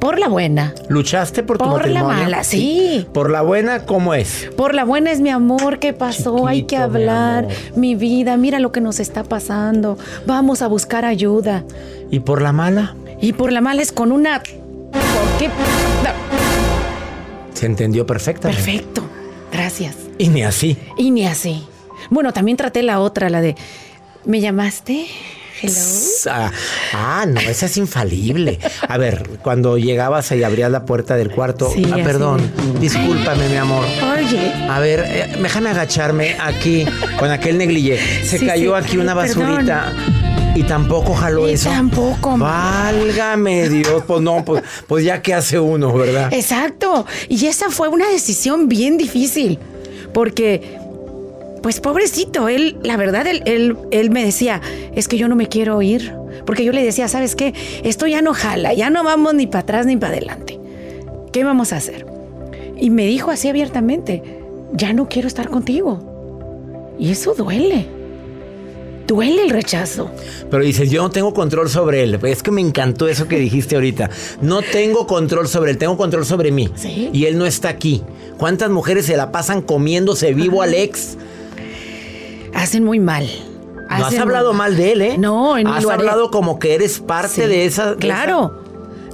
Por 0.00 0.18
la 0.18 0.28
buena. 0.28 0.74
¿Luchaste 0.88 1.42
por 1.42 1.58
tu 1.58 1.64
Por 1.64 1.88
la 1.88 2.02
matrimonio? 2.02 2.22
mala, 2.24 2.44
sí. 2.44 3.06
Por 3.12 3.30
la 3.30 3.42
buena, 3.42 3.86
¿cómo 3.86 4.14
es? 4.14 4.48
Por 4.56 4.74
la 4.74 4.84
buena 4.84 5.10
es 5.10 5.20
mi 5.20 5.30
amor, 5.30 5.78
¿qué 5.78 5.92
pasó? 5.92 6.46
Hay 6.46 6.64
que 6.64 6.76
mi 6.76 6.82
hablar. 6.82 7.48
Mi, 7.74 7.94
vida, 7.94 8.36
mira 8.36 8.58
lo 8.58 8.72
que 8.72 8.80
nos 8.80 9.00
está 9.00 9.24
pasando. 9.24 9.98
Vamos 10.26 10.62
a 10.62 10.66
buscar 10.68 11.04
ayuda. 11.04 11.64
¿Y 12.10 12.20
por 12.20 12.42
la 12.42 12.52
mala? 12.52 12.94
Y 13.20 13.32
por 13.32 13.52
la 13.52 13.60
mala 13.60 13.82
es 13.82 13.92
con 13.92 14.12
una... 14.12 14.40
¿Por 14.40 15.38
qué? 15.38 15.50
Se 17.54 17.66
entendió 17.66 18.06
perfectamente. 18.06 18.62
Perfecto. 18.62 19.02
Gracias. 19.50 19.96
Y 20.18 20.28
ni 20.28 20.42
así. 20.42 20.76
Y 20.98 21.10
ni 21.10 21.26
así. 21.26 21.66
Bueno, 22.10 22.32
también 22.32 22.56
traté 22.56 22.82
la 22.82 23.00
otra, 23.00 23.30
la 23.30 23.40
de... 23.40 23.56
¿Me 24.24 24.40
llamaste? 24.40 25.06
Hello. 25.60 25.74
Ah, 26.30 26.50
ah, 26.92 27.26
no, 27.26 27.40
esa 27.40 27.66
es 27.66 27.76
infalible. 27.76 28.58
A 28.88 28.98
ver, 28.98 29.28
cuando 29.42 29.78
llegabas 29.78 30.30
y 30.32 30.42
abrías 30.44 30.70
la 30.70 30.84
puerta 30.84 31.16
del 31.16 31.30
cuarto, 31.30 31.70
Sí, 31.72 31.84
ah, 31.92 31.96
perdón, 32.04 32.40
discúlpame, 32.80 33.48
mi 33.48 33.56
amor. 33.56 33.84
Oye, 34.18 34.52
A 34.68 34.78
ver, 34.80 35.00
eh, 35.06 35.36
déjame 35.40 35.70
agacharme 35.70 36.36
aquí 36.40 36.84
con 37.18 37.30
aquel 37.30 37.56
negligé. 37.58 37.98
Se 38.24 38.38
Sí, 38.38 38.46
cayó 38.46 38.76
sí, 38.78 38.84
aquí 38.84 38.96
una 38.98 39.14
perdón. 39.14 39.46
basurita. 39.46 39.92
Y 40.54 40.62
tampoco 40.62 41.14
jaló 41.14 41.48
Y 41.48 41.52
eso. 41.52 41.68
tampoco. 41.68 42.36
Válgame 42.38 43.68
Dios. 43.68 44.04
Pues 44.06 44.20
no, 44.22 44.42
pues, 44.44 44.62
pues 44.86 45.04
ya 45.04 45.20
que 45.20 45.34
hace 45.34 45.58
uno, 45.60 45.92
¿verdad? 45.92 46.32
Exacto. 46.32 47.04
Y 47.28 47.46
esa 47.46 47.70
fue 47.70 47.88
una 47.88 48.08
decisión 48.08 48.68
bien 48.68 48.96
difícil. 48.96 49.58
Porque, 50.14 50.78
pues 51.66 51.80
pobrecito, 51.80 52.46
él, 52.46 52.76
la 52.84 52.96
verdad, 52.96 53.26
él, 53.26 53.42
él, 53.44 53.76
él 53.90 54.10
me 54.10 54.24
decía, 54.24 54.60
es 54.94 55.08
que 55.08 55.18
yo 55.18 55.26
no 55.26 55.34
me 55.34 55.48
quiero 55.48 55.82
ir. 55.82 56.14
Porque 56.44 56.64
yo 56.64 56.70
le 56.70 56.84
decía, 56.84 57.08
¿sabes 57.08 57.34
qué? 57.34 57.54
Esto 57.82 58.06
ya 58.06 58.22
no 58.22 58.34
jala, 58.34 58.72
ya 58.72 58.88
no 58.88 59.02
vamos 59.02 59.34
ni 59.34 59.48
para 59.48 59.62
atrás 59.62 59.84
ni 59.84 59.96
para 59.96 60.12
adelante. 60.12 60.60
¿Qué 61.32 61.42
vamos 61.42 61.72
a 61.72 61.78
hacer? 61.78 62.06
Y 62.76 62.90
me 62.90 63.04
dijo 63.06 63.32
así 63.32 63.48
abiertamente, 63.48 64.22
ya 64.74 64.92
no 64.92 65.08
quiero 65.08 65.26
estar 65.26 65.48
contigo. 65.48 66.94
Y 67.00 67.10
eso 67.10 67.34
duele. 67.34 67.88
Duele 69.08 69.42
el 69.42 69.50
rechazo. 69.50 70.08
Pero 70.48 70.62
dices, 70.62 70.88
yo 70.88 71.02
no 71.02 71.10
tengo 71.10 71.34
control 71.34 71.68
sobre 71.68 72.04
él. 72.04 72.20
Es 72.22 72.44
que 72.44 72.52
me 72.52 72.60
encantó 72.60 73.08
eso 73.08 73.26
que 73.26 73.40
dijiste 73.40 73.74
ahorita. 73.74 74.08
No 74.40 74.62
tengo 74.62 75.08
control 75.08 75.48
sobre 75.48 75.72
él, 75.72 75.78
tengo 75.78 75.96
control 75.96 76.24
sobre 76.24 76.52
mí. 76.52 76.70
Sí. 76.76 77.10
Y 77.12 77.24
él 77.24 77.36
no 77.36 77.44
está 77.44 77.70
aquí. 77.70 78.04
¿Cuántas 78.38 78.70
mujeres 78.70 79.06
se 79.06 79.16
la 79.16 79.32
pasan 79.32 79.62
comiéndose 79.62 80.32
vivo 80.32 80.62
al 80.62 80.72
ex? 80.74 81.16
Hacen 82.66 82.84
muy 82.84 82.98
mal. 83.00 83.28
No 83.88 84.06
has 84.06 84.18
hablado 84.18 84.52
mal 84.52 84.76
de 84.76 84.92
él, 84.92 85.02
¿eh? 85.02 85.18
No, 85.18 85.56
ni 85.56 85.70
Has 85.70 85.84
lo 85.84 85.90
hablado 85.92 86.30
como 86.32 86.58
que 86.58 86.74
eres 86.74 86.98
parte 86.98 87.28
Sí, 87.28 87.40
de 87.42 87.64
esa. 87.64 87.90
de 87.92 87.96
Claro, 87.96 88.60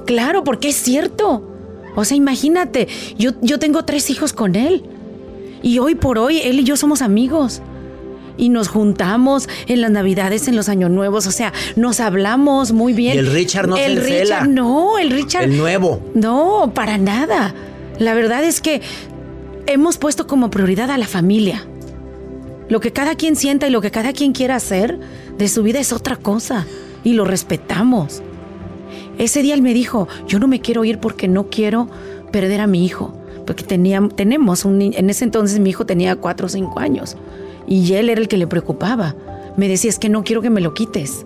claro, 0.05 0.43
porque 0.43 0.69
es 0.69 0.75
cierto. 0.75 1.43
O 1.95 2.03
sea, 2.05 2.17
imagínate, 2.17 2.87
yo, 3.17 3.31
yo 3.41 3.59
tengo 3.59 3.85
tres 3.85 4.09
hijos 4.09 4.33
con 4.33 4.55
él. 4.55 4.83
Y 5.61 5.77
hoy 5.79 5.93
por 5.95 6.17
hoy, 6.17 6.39
él 6.43 6.59
y 6.59 6.63
yo 6.63 6.75
somos 6.75 7.01
amigos. 7.03 7.61
Y 8.35 8.49
nos 8.49 8.67
juntamos 8.67 9.47
en 9.67 9.81
las 9.81 9.91
navidades, 9.91 10.47
en 10.47 10.55
los 10.55 10.67
años 10.69 10.89
nuevos. 10.89 11.27
O 11.27 11.31
sea, 11.31 11.53
nos 11.75 11.99
hablamos 11.99 12.71
muy 12.71 12.93
bien. 12.93 13.13
Y 13.15 13.19
el 13.19 13.31
Richard 13.31 13.67
no 13.67 13.75
se 13.75 13.85
El 13.85 13.99
encela. 13.99 14.39
Richard, 14.39 14.49
no, 14.49 14.97
el 14.97 15.11
Richard. 15.11 15.43
El 15.43 15.57
nuevo. 15.57 16.01
No, 16.15 16.71
para 16.73 16.97
nada. 16.97 17.53
La 17.99 18.15
verdad 18.15 18.43
es 18.43 18.59
que 18.59 18.81
hemos 19.67 19.97
puesto 19.99 20.25
como 20.25 20.49
prioridad 20.49 20.89
a 20.89 20.97
la 20.97 21.05
familia. 21.05 21.67
Lo 22.73 22.79
que 22.79 22.91
cada 22.91 23.13
quien 23.13 23.35
sienta 23.35 23.67
y 23.67 23.69
lo 23.69 23.81
que 23.81 23.91
cada 23.91 24.13
quien 24.13 24.31
quiera 24.31 24.55
hacer 24.55 24.99
de 25.37 25.47
su 25.47 25.61
vida 25.61 25.79
es 25.79 25.93
otra 25.93 26.15
cosa. 26.15 26.65
Y 27.03 27.13
lo 27.13 27.23
respetamos. 27.23 28.23
Ese 29.19 29.43
día 29.43 29.53
él 29.53 29.61
me 29.61 29.75
dijo, 29.75 30.07
yo 30.27 30.39
no 30.39 30.47
me 30.47 30.59
quiero 30.59 30.83
ir 30.83 30.97
porque 30.97 31.27
no 31.27 31.51
quiero 31.51 31.87
perder 32.31 32.61
a 32.61 32.65
mi 32.65 32.83
hijo. 32.83 33.13
Porque 33.45 33.63
tenía, 33.63 34.01
tenemos 34.15 34.65
en 34.65 35.07
ese 35.07 35.23
entonces 35.23 35.59
mi 35.59 35.69
hijo 35.69 35.85
tenía 35.85 36.15
cuatro 36.15 36.47
o 36.47 36.49
cinco 36.49 36.79
años. 36.79 37.15
Y 37.67 37.93
él 37.93 38.09
era 38.09 38.19
el 38.19 38.27
que 38.27 38.37
le 38.37 38.47
preocupaba. 38.47 39.15
Me 39.55 39.67
decía, 39.67 39.91
es 39.91 39.99
que 39.99 40.09
no 40.09 40.23
quiero 40.23 40.41
que 40.41 40.49
me 40.49 40.59
lo 40.59 40.73
quites. 40.73 41.25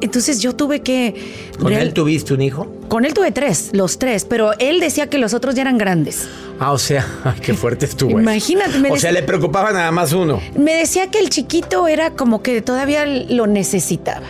Entonces 0.00 0.40
yo 0.40 0.54
tuve 0.54 0.80
que... 0.80 1.14
¿Con 1.58 1.68
real- 1.68 1.82
él 1.82 1.94
tuviste 1.94 2.34
un 2.34 2.42
hijo? 2.42 2.72
con 2.88 3.04
él 3.04 3.12
tuve 3.14 3.30
tres, 3.32 3.70
los 3.72 3.98
tres, 3.98 4.24
pero 4.24 4.52
él 4.58 4.80
decía 4.80 5.08
que 5.08 5.18
los 5.18 5.34
otros 5.34 5.54
ya 5.54 5.62
eran 5.62 5.76
grandes. 5.78 6.26
Ah, 6.58 6.72
o 6.72 6.78
sea, 6.78 7.06
ay, 7.24 7.38
qué 7.40 7.54
fuerte 7.54 7.84
estuvo. 7.86 8.18
Imagínate, 8.18 8.78
me 8.78 8.90
O 8.90 8.96
sea, 8.96 9.12
le 9.12 9.22
preocupaba 9.22 9.72
nada 9.72 9.90
más 9.92 10.12
uno. 10.12 10.40
Me 10.56 10.74
decía 10.74 11.10
que 11.10 11.18
el 11.18 11.28
chiquito 11.28 11.86
era 11.86 12.12
como 12.12 12.42
que 12.42 12.62
todavía 12.62 13.04
lo 13.06 13.46
necesitaba. 13.46 14.26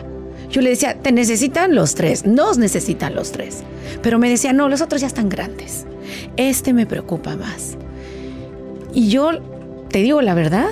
Yo 0.50 0.60
le 0.60 0.70
decía, 0.70 0.94
te 1.00 1.12
necesitan 1.12 1.74
los 1.74 1.94
tres, 1.94 2.26
nos 2.26 2.58
necesitan 2.58 3.14
los 3.14 3.32
tres. 3.32 3.58
Pero 4.02 4.18
me 4.18 4.28
decía, 4.30 4.52
no, 4.52 4.68
los 4.68 4.80
otros 4.80 5.00
ya 5.00 5.06
están 5.06 5.28
grandes. 5.28 5.84
Este 6.36 6.72
me 6.72 6.86
preocupa 6.86 7.36
más. 7.36 7.76
Y 8.94 9.08
yo, 9.10 9.30
te 9.90 9.98
digo 9.98 10.22
la 10.22 10.34
verdad, 10.34 10.70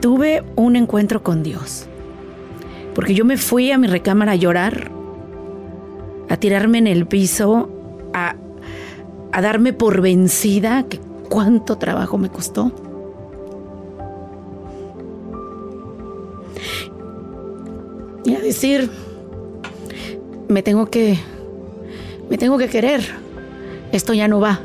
tuve 0.00 0.42
un 0.56 0.76
encuentro 0.76 1.22
con 1.22 1.42
Dios. 1.42 1.87
Porque 2.98 3.14
yo 3.14 3.24
me 3.24 3.36
fui 3.36 3.70
a 3.70 3.78
mi 3.78 3.86
recámara 3.86 4.32
a 4.32 4.34
llorar, 4.34 4.90
a 6.28 6.36
tirarme 6.36 6.78
en 6.78 6.88
el 6.88 7.06
piso, 7.06 7.70
a, 8.12 8.34
darme 9.40 9.72
por 9.72 10.00
vencida, 10.00 10.82
que 10.88 10.98
cuánto 11.28 11.78
trabajo 11.78 12.18
me 12.18 12.28
costó. 12.28 12.72
y 18.24 18.34
a 18.34 18.40
decir, 18.40 18.90
me 20.48 20.64
tengo 20.64 20.90
que, 20.90 21.20
me 22.28 22.36
tengo 22.36 22.58
que 22.58 22.66
querer, 22.66 23.00
esto 23.92 24.12
ya 24.12 24.26
no 24.26 24.40
va. 24.40 24.58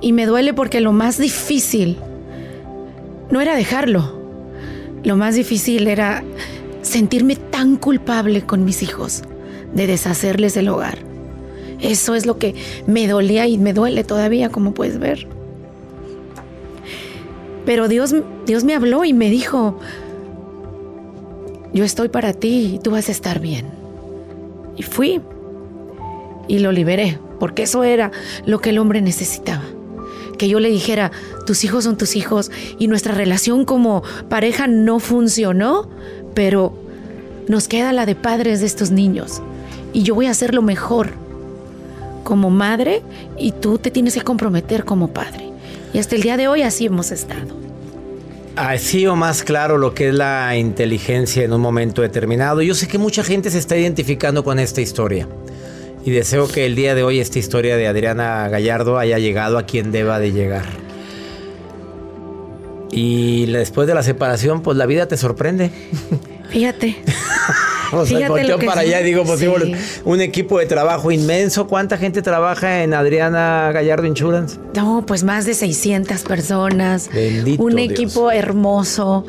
Y 0.00 0.14
me 0.14 0.24
duele 0.24 0.54
porque 0.54 0.80
lo 0.80 0.92
más 0.92 1.18
difícil 1.18 1.98
no 3.30 3.42
era 3.42 3.54
dejarlo, 3.54 4.25
lo 5.06 5.16
más 5.16 5.36
difícil 5.36 5.86
era 5.86 6.24
sentirme 6.82 7.36
tan 7.36 7.76
culpable 7.76 8.42
con 8.42 8.64
mis 8.64 8.82
hijos 8.82 9.22
de 9.72 9.86
deshacerles 9.86 10.56
el 10.56 10.68
hogar. 10.68 10.98
Eso 11.80 12.16
es 12.16 12.26
lo 12.26 12.38
que 12.38 12.56
me 12.88 13.06
dolía 13.06 13.46
y 13.46 13.56
me 13.56 13.72
duele 13.72 14.02
todavía, 14.02 14.48
como 14.48 14.74
puedes 14.74 14.98
ver. 14.98 15.28
Pero 17.64 17.86
Dios, 17.86 18.16
Dios 18.46 18.64
me 18.64 18.74
habló 18.74 19.04
y 19.04 19.12
me 19.12 19.30
dijo, 19.30 19.78
yo 21.72 21.84
estoy 21.84 22.08
para 22.08 22.32
ti 22.32 22.72
y 22.74 22.78
tú 22.80 22.90
vas 22.90 23.08
a 23.08 23.12
estar 23.12 23.38
bien. 23.38 23.66
Y 24.76 24.82
fui 24.82 25.20
y 26.48 26.58
lo 26.58 26.72
liberé, 26.72 27.16
porque 27.38 27.62
eso 27.62 27.84
era 27.84 28.10
lo 28.44 28.58
que 28.58 28.70
el 28.70 28.78
hombre 28.78 29.00
necesitaba. 29.02 29.62
Que 30.38 30.48
yo 30.48 30.60
le 30.60 30.68
dijera, 30.68 31.12
tus 31.46 31.64
hijos 31.64 31.84
son 31.84 31.96
tus 31.96 32.16
hijos 32.16 32.50
y 32.78 32.88
nuestra 32.88 33.14
relación 33.14 33.64
como 33.64 34.02
pareja 34.28 34.66
no 34.66 35.00
funcionó, 35.00 35.88
pero 36.34 36.78
nos 37.48 37.68
queda 37.68 37.92
la 37.92 38.06
de 38.06 38.14
padres 38.14 38.60
de 38.60 38.66
estos 38.66 38.90
niños. 38.90 39.42
Y 39.92 40.02
yo 40.02 40.14
voy 40.14 40.26
a 40.26 40.30
hacer 40.30 40.54
lo 40.54 40.62
mejor 40.62 41.10
como 42.24 42.50
madre 42.50 43.02
y 43.38 43.52
tú 43.52 43.78
te 43.78 43.90
tienes 43.90 44.14
que 44.14 44.22
comprometer 44.22 44.84
como 44.84 45.08
padre. 45.08 45.50
Y 45.94 45.98
hasta 45.98 46.16
el 46.16 46.22
día 46.22 46.36
de 46.36 46.48
hoy 46.48 46.62
así 46.62 46.86
hemos 46.86 47.12
estado. 47.12 47.54
Así 48.56 49.06
o 49.06 49.16
más 49.16 49.42
claro 49.42 49.78
lo 49.78 49.94
que 49.94 50.08
es 50.08 50.14
la 50.14 50.56
inteligencia 50.56 51.44
en 51.44 51.52
un 51.52 51.60
momento 51.60 52.02
determinado. 52.02 52.62
Yo 52.62 52.74
sé 52.74 52.88
que 52.88 52.98
mucha 52.98 53.22
gente 53.22 53.50
se 53.50 53.58
está 53.58 53.76
identificando 53.76 54.42
con 54.42 54.58
esta 54.58 54.80
historia. 54.80 55.28
Y 56.06 56.10
deseo 56.12 56.46
que 56.46 56.64
el 56.66 56.76
día 56.76 56.94
de 56.94 57.02
hoy 57.02 57.18
esta 57.18 57.38
historia 57.40 57.76
de 57.76 57.88
Adriana 57.88 58.48
Gallardo 58.48 58.96
haya 58.96 59.18
llegado 59.18 59.58
a 59.58 59.64
quien 59.64 59.90
deba 59.90 60.18
de 60.20 60.30
llegar. 60.32 60.64
Y 62.92 63.46
después 63.46 63.88
de 63.88 63.94
la 63.94 64.02
separación, 64.04 64.62
pues 64.62 64.76
la 64.78 64.86
vida 64.86 65.06
te 65.08 65.16
sorprende. 65.16 65.70
Fíjate. 66.50 66.96
O 67.92 68.04
sea, 68.04 68.18
Fíjate 68.18 68.48
lo 68.48 68.58
que 68.58 68.66
para 68.66 68.80
sí. 68.82 68.88
allá 68.88 68.98
digo, 68.98 69.22
pues 69.24 69.38
Sí. 69.38 69.46
un 70.04 70.20
equipo 70.20 70.58
de 70.58 70.66
trabajo 70.66 71.12
inmenso. 71.12 71.68
¿Cuánta 71.68 71.96
gente 71.96 72.20
trabaja 72.20 72.82
en 72.82 72.92
Adriana 72.94 73.70
Gallardo 73.72 74.06
Insurance? 74.08 74.58
No, 74.74 75.04
pues 75.06 75.22
más 75.22 75.46
de 75.46 75.54
600 75.54 76.22
personas. 76.24 77.08
Bendito 77.14 77.62
un 77.62 77.76
Dios. 77.76 77.90
equipo 77.92 78.32
hermoso. 78.32 79.24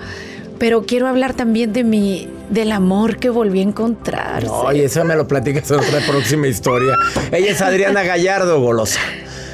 Pero 0.60 0.86
quiero 0.86 1.08
hablar 1.08 1.34
también 1.34 1.74
de 1.74 1.84
mi, 1.84 2.30
del 2.50 2.72
amor 2.72 3.18
que 3.18 3.30
volví 3.30 3.60
a 3.60 3.64
encontrar. 3.64 4.46
Oye, 4.50 4.86
eso 4.86 5.04
me 5.04 5.16
lo 5.16 5.28
platicas 5.28 5.70
en 5.72 5.80
otra 5.80 6.00
próxima 6.08 6.48
historia. 6.48 6.96
Ella 7.32 7.52
es 7.52 7.62
Adriana 7.62 8.04
Gallardo, 8.04 8.60
golosa. 8.60 9.00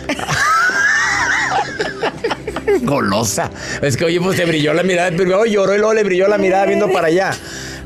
golosa. 2.83 3.49
Es 3.81 3.97
que 3.97 4.05
oye, 4.05 4.21
pues 4.21 4.37
te 4.37 4.45
brilló 4.45 4.73
la 4.73 4.83
mirada. 4.83 5.09
Primero 5.09 5.45
lloró 5.45 5.75
y 5.75 5.77
luego 5.77 5.93
le 5.93 6.03
brilló 6.03 6.27
la 6.27 6.37
mirada 6.37 6.65
viendo 6.65 6.91
para 6.91 7.07
allá. 7.07 7.31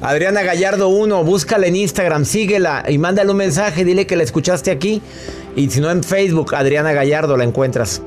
Adriana 0.02 0.44
Gallardo 0.44 0.90
1, 0.90 1.24
búscala 1.24 1.66
en 1.66 1.76
Instagram, 1.76 2.24
síguela 2.24 2.84
y 2.88 3.00
mándale 3.00 3.32
un 3.32 3.38
mensaje, 3.38 3.84
dile 3.84 4.06
que 4.06 4.16
la 4.16 4.24
escuchaste 4.24 4.70
aquí. 4.70 5.02
Y 5.56 5.72
si 5.72 5.82
no 5.82 5.90
en 5.90 6.04
Facebook, 6.04 6.54
Adriana 6.54 6.94
Gallardo 6.94 7.36
la 7.36 7.44
encuentras. 7.44 8.04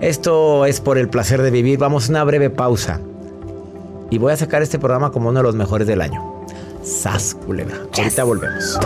Esto 0.00 0.64
es 0.64 0.80
por 0.80 0.96
el 0.96 1.08
placer 1.08 1.42
de 1.42 1.50
vivir. 1.50 1.78
Vamos 1.78 2.08
a 2.08 2.10
una 2.10 2.24
breve 2.24 2.48
pausa. 2.48 3.00
Y 4.10 4.18
voy 4.18 4.32
a 4.32 4.36
sacar 4.36 4.62
este 4.62 4.78
programa 4.78 5.10
como 5.10 5.30
uno 5.30 5.40
de 5.40 5.44
los 5.44 5.54
mejores 5.54 5.86
del 5.86 6.00
año. 6.00 6.44
Sas, 6.82 7.34
culebra. 7.34 7.76
Ahorita 7.96 8.24
volvemos. 8.24 8.78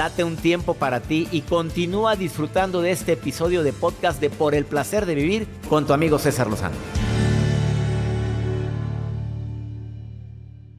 Date 0.00 0.24
un 0.24 0.36
tiempo 0.36 0.74
para 0.74 1.00
ti 1.00 1.28
y 1.30 1.42
continúa 1.42 2.16
disfrutando 2.16 2.80
de 2.80 2.90
este 2.90 3.12
episodio 3.12 3.62
de 3.62 3.74
podcast 3.74 4.20
de 4.20 4.30
Por 4.30 4.54
el 4.54 4.64
placer 4.64 5.04
de 5.04 5.14
vivir 5.14 5.46
con 5.68 5.86
tu 5.86 5.92
amigo 5.92 6.18
César 6.18 6.48
Lozano. 6.48 6.76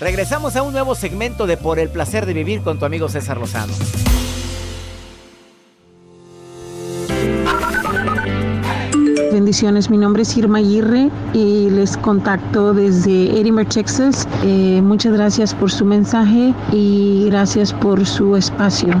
Regresamos 0.00 0.56
a 0.56 0.62
un 0.62 0.72
nuevo 0.72 0.94
segmento 0.94 1.46
de 1.46 1.58
Por 1.58 1.78
el 1.78 1.90
placer 1.90 2.24
de 2.24 2.32
vivir 2.32 2.62
con 2.62 2.78
tu 2.78 2.86
amigo 2.86 3.10
César 3.10 3.36
Lozano. 3.36 3.74
Bendiciones, 9.30 9.90
mi 9.90 9.98
nombre 9.98 10.22
es 10.22 10.36
Irma 10.38 10.58
Aguirre 10.58 11.10
y 11.34 11.68
les 11.68 11.98
contacto 11.98 12.72
desde 12.72 13.38
Edimer, 13.38 13.66
Texas. 13.66 14.26
Eh, 14.42 14.80
muchas 14.82 15.12
gracias 15.12 15.54
por 15.54 15.70
su 15.70 15.84
mensaje 15.84 16.54
y 16.72 17.26
gracias 17.26 17.74
por 17.74 18.06
su 18.06 18.36
espacio. 18.36 18.94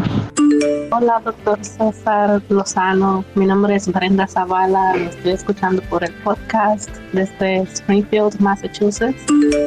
Hola, 0.92 1.22
doctor 1.24 1.58
César 1.64 2.42
Lozano. 2.48 3.24
Mi 3.36 3.46
nombre 3.46 3.76
es 3.76 3.86
Brenda 3.86 4.26
Zavala. 4.26 4.96
Lo 4.96 5.08
estoy 5.10 5.32
escuchando 5.32 5.82
por 5.82 6.02
el 6.02 6.12
podcast 6.24 6.90
desde 7.12 7.58
Springfield, 7.62 8.40
Massachusetts. 8.40 9.22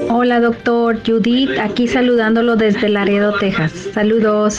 Hola, 0.10 0.42
doctor 0.42 1.00
Judith, 1.06 1.58
aquí 1.60 1.88
saludándolo 1.88 2.58
desde 2.58 2.90
Laredo, 2.90 3.38
Texas. 3.40 3.72
Saludos. 3.94 4.58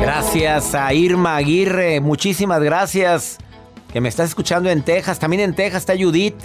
Gracias 0.00 0.74
a 0.74 0.94
Irma 0.94 1.36
Aguirre, 1.36 2.00
muchísimas 2.00 2.62
gracias. 2.62 3.36
Que 3.92 4.00
me 4.00 4.08
estás 4.08 4.30
escuchando 4.30 4.70
en 4.70 4.82
Texas, 4.82 5.18
también 5.18 5.42
en 5.42 5.54
Texas 5.54 5.82
está 5.82 5.94
Judith. 5.96 6.36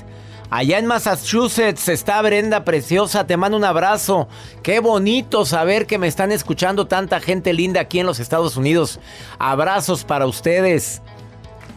Allá 0.52 0.80
en 0.80 0.88
Massachusetts 0.88 1.88
está 1.90 2.22
Brenda 2.24 2.64
Preciosa, 2.64 3.28
te 3.28 3.38
mando 3.38 3.56
un 3.56 3.64
abrazo. 3.64 4.28
Qué 4.64 4.80
bonito 4.80 5.46
saber 5.46 5.86
que 5.86 6.00
me 6.00 6.08
están 6.08 6.32
escuchando 6.32 6.88
tanta 6.88 7.20
gente 7.20 7.54
linda 7.54 7.82
aquí 7.82 8.00
en 8.00 8.08
los 8.08 8.20
Estados 8.20 8.58
Unidos. 8.58 9.00
Abrazos 9.38 10.06
para 10.06 10.26
ustedes. 10.26 11.02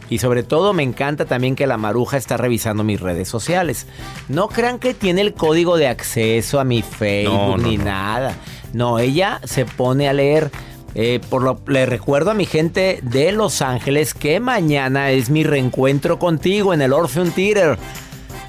Y 0.08 0.18
sobre 0.18 0.42
todo 0.42 0.72
me 0.72 0.82
encanta 0.82 1.26
también 1.26 1.54
que 1.54 1.66
la 1.66 1.76
maruja 1.76 2.16
está 2.16 2.36
revisando 2.38 2.82
mis 2.82 3.00
redes 3.00 3.28
sociales. 3.28 3.86
No 4.28 4.48
crean 4.48 4.78
que 4.78 4.94
tiene 4.94 5.20
el 5.20 5.34
código 5.34 5.76
de 5.76 5.88
acceso 5.88 6.58
a 6.58 6.64
mi 6.64 6.82
Facebook 6.82 7.34
No, 7.34 7.56
no, 7.58 7.68
ni 7.68 7.76
no. 7.76 7.84
nada. 7.84 8.34
No, 8.72 8.98
ella 8.98 9.40
se 9.44 9.66
pone 9.66 10.08
a 10.08 10.12
leer. 10.14 10.50
Eh, 10.94 11.20
por 11.30 11.42
lo, 11.42 11.58
le 11.66 11.86
recuerdo 11.86 12.30
a 12.30 12.34
mi 12.34 12.44
gente 12.44 13.00
de 13.02 13.32
Los 13.32 13.62
Ángeles 13.62 14.12
que 14.12 14.40
mañana 14.40 15.10
es 15.10 15.30
mi 15.30 15.42
reencuentro 15.44 16.18
contigo 16.18 16.74
en 16.74 16.82
el 16.82 16.92
Orpheum 16.92 17.30
Theater. 17.30 17.78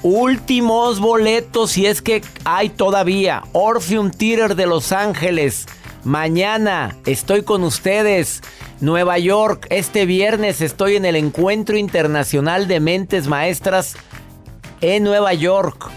Últimos 0.04 1.00
boletos, 1.00 1.70
si 1.70 1.86
es 1.86 2.02
que 2.02 2.20
hay 2.44 2.68
todavía. 2.68 3.42
Orpheum 3.52 4.10
Theater 4.10 4.54
de 4.54 4.66
Los 4.66 4.92
Ángeles. 4.92 5.64
Mañana 6.04 6.94
estoy 7.06 7.42
con 7.42 7.64
ustedes. 7.64 8.42
Nueva 8.82 9.18
York, 9.18 9.66
este 9.70 10.04
viernes 10.04 10.60
estoy 10.60 10.96
en 10.96 11.06
el 11.06 11.16
Encuentro 11.16 11.78
Internacional 11.78 12.68
de 12.68 12.80
Mentes 12.80 13.28
Maestras 13.28 13.96
en 14.82 15.04
Nueva 15.04 15.32
York. 15.32 15.90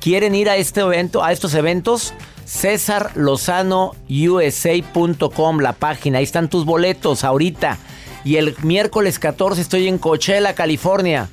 ¿Quieren 0.00 0.34
ir 0.34 0.50
a 0.50 0.56
este 0.56 0.80
evento, 0.80 1.22
a 1.22 1.30
estos 1.30 1.54
eventos? 1.54 2.14
César 2.44 3.12
Lozano 3.14 3.92
USA.com, 4.10 5.60
la 5.60 5.72
página. 5.72 6.18
Ahí 6.18 6.24
están 6.24 6.50
tus 6.50 6.64
boletos 6.64 7.22
ahorita. 7.22 7.78
Y 8.24 8.38
el 8.38 8.56
miércoles 8.64 9.20
14 9.20 9.60
estoy 9.60 9.86
en 9.86 9.98
Coachella, 9.98 10.56
California. 10.56 11.28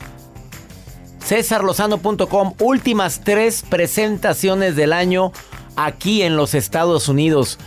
CésarLozano.com, 1.25 2.53
últimas 2.59 3.21
tres 3.23 3.63
presentaciones 3.67 4.75
del 4.75 4.93
año 4.93 5.31
aquí 5.75 6.21
en 6.23 6.35
los 6.35 6.53
Estados 6.53 7.07
Unidos. 7.07 7.57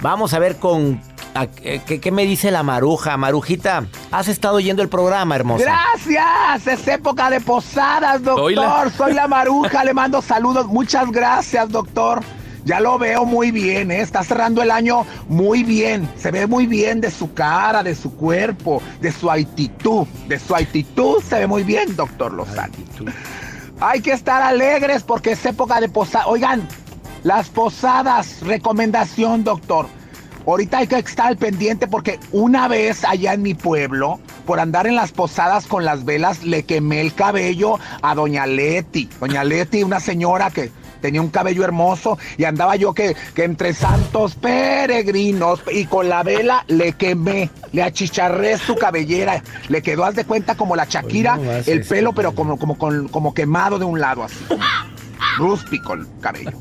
Vamos 0.00 0.34
a 0.34 0.38
ver 0.38 0.56
con 0.56 1.00
a- 1.34 1.44
eh, 1.62 1.80
¿qué, 1.86 2.00
qué 2.00 2.10
me 2.10 2.24
dice 2.26 2.50
la 2.50 2.62
maruja? 2.62 3.16
Marujita, 3.16 3.84
has 4.10 4.28
estado 4.28 4.60
yendo 4.60 4.82
el 4.82 4.88
programa, 4.88 5.34
hermosa. 5.36 5.64
Gracias, 5.64 6.66
es 6.66 6.88
época 6.88 7.30
de 7.30 7.40
posadas, 7.40 8.22
doctor. 8.22 8.90
Soy 8.96 9.14
la 9.14 9.28
maruja, 9.28 9.84
le 9.84 9.94
mando 9.94 10.20
saludos. 10.20 10.66
Muchas 10.66 11.10
gracias, 11.10 11.68
doctor. 11.70 12.20
Ya 12.64 12.78
lo 12.78 12.96
veo 12.98 13.24
muy 13.24 13.50
bien, 13.50 13.90
¿eh? 13.90 14.00
está 14.00 14.22
cerrando 14.22 14.62
el 14.62 14.70
año 14.70 15.04
muy 15.28 15.64
bien. 15.64 16.08
Se 16.16 16.30
ve 16.30 16.46
muy 16.46 16.66
bien 16.66 17.00
de 17.00 17.10
su 17.10 17.32
cara, 17.34 17.82
de 17.82 17.94
su 17.94 18.14
cuerpo, 18.14 18.80
de 19.00 19.10
su 19.10 19.30
actitud. 19.30 20.06
De 20.28 20.38
su 20.38 20.54
actitud 20.54 21.22
se 21.28 21.40
ve 21.40 21.46
muy 21.46 21.64
bien, 21.64 21.96
doctor 21.96 22.32
Lozano. 22.32 22.72
Hay 23.80 24.00
que 24.00 24.12
estar 24.12 24.42
alegres 24.42 25.02
porque 25.02 25.32
es 25.32 25.44
época 25.44 25.80
de 25.80 25.88
posadas. 25.88 26.28
Oigan, 26.28 26.68
las 27.24 27.48
posadas, 27.48 28.40
recomendación, 28.42 29.42
doctor. 29.42 29.86
Ahorita 30.46 30.78
hay 30.78 30.86
que 30.86 30.98
estar 30.98 31.26
al 31.26 31.36
pendiente 31.36 31.86
porque 31.86 32.18
una 32.32 32.68
vez 32.68 33.04
allá 33.04 33.32
en 33.34 33.42
mi 33.42 33.54
pueblo, 33.54 34.18
por 34.46 34.58
andar 34.58 34.86
en 34.86 34.96
las 34.96 35.12
posadas 35.12 35.66
con 35.66 35.84
las 35.84 36.04
velas, 36.04 36.42
le 36.42 36.64
quemé 36.64 37.00
el 37.00 37.14
cabello 37.14 37.78
a 38.02 38.14
doña 38.14 38.46
Leti. 38.46 39.08
Doña 39.20 39.44
Leti, 39.44 39.82
una 39.82 40.00
señora 40.00 40.50
que 40.50 40.70
tenía 41.02 41.20
un 41.20 41.28
cabello 41.28 41.64
hermoso 41.64 42.16
y 42.38 42.44
andaba 42.44 42.76
yo 42.76 42.94
que, 42.94 43.14
que 43.34 43.44
entre 43.44 43.74
santos 43.74 44.36
peregrinos 44.36 45.60
y 45.70 45.84
con 45.84 46.08
la 46.08 46.22
vela 46.22 46.64
le 46.68 46.92
quemé, 46.94 47.50
le 47.72 47.82
achicharré 47.82 48.56
su 48.56 48.76
cabellera, 48.76 49.42
le 49.68 49.82
quedó, 49.82 50.04
haz 50.04 50.14
de 50.14 50.24
cuenta, 50.24 50.54
como 50.54 50.76
la 50.76 50.86
Shakira, 50.86 51.36
no 51.36 51.52
el 51.52 51.84
pelo, 51.84 52.14
pero 52.14 52.34
como, 52.34 52.58
como, 52.58 52.76
como 53.10 53.34
quemado 53.34 53.78
de 53.78 53.84
un 53.84 54.00
lado 54.00 54.22
así, 54.22 54.44
rústico 55.36 55.92
el 55.92 56.06
cabello. 56.20 56.52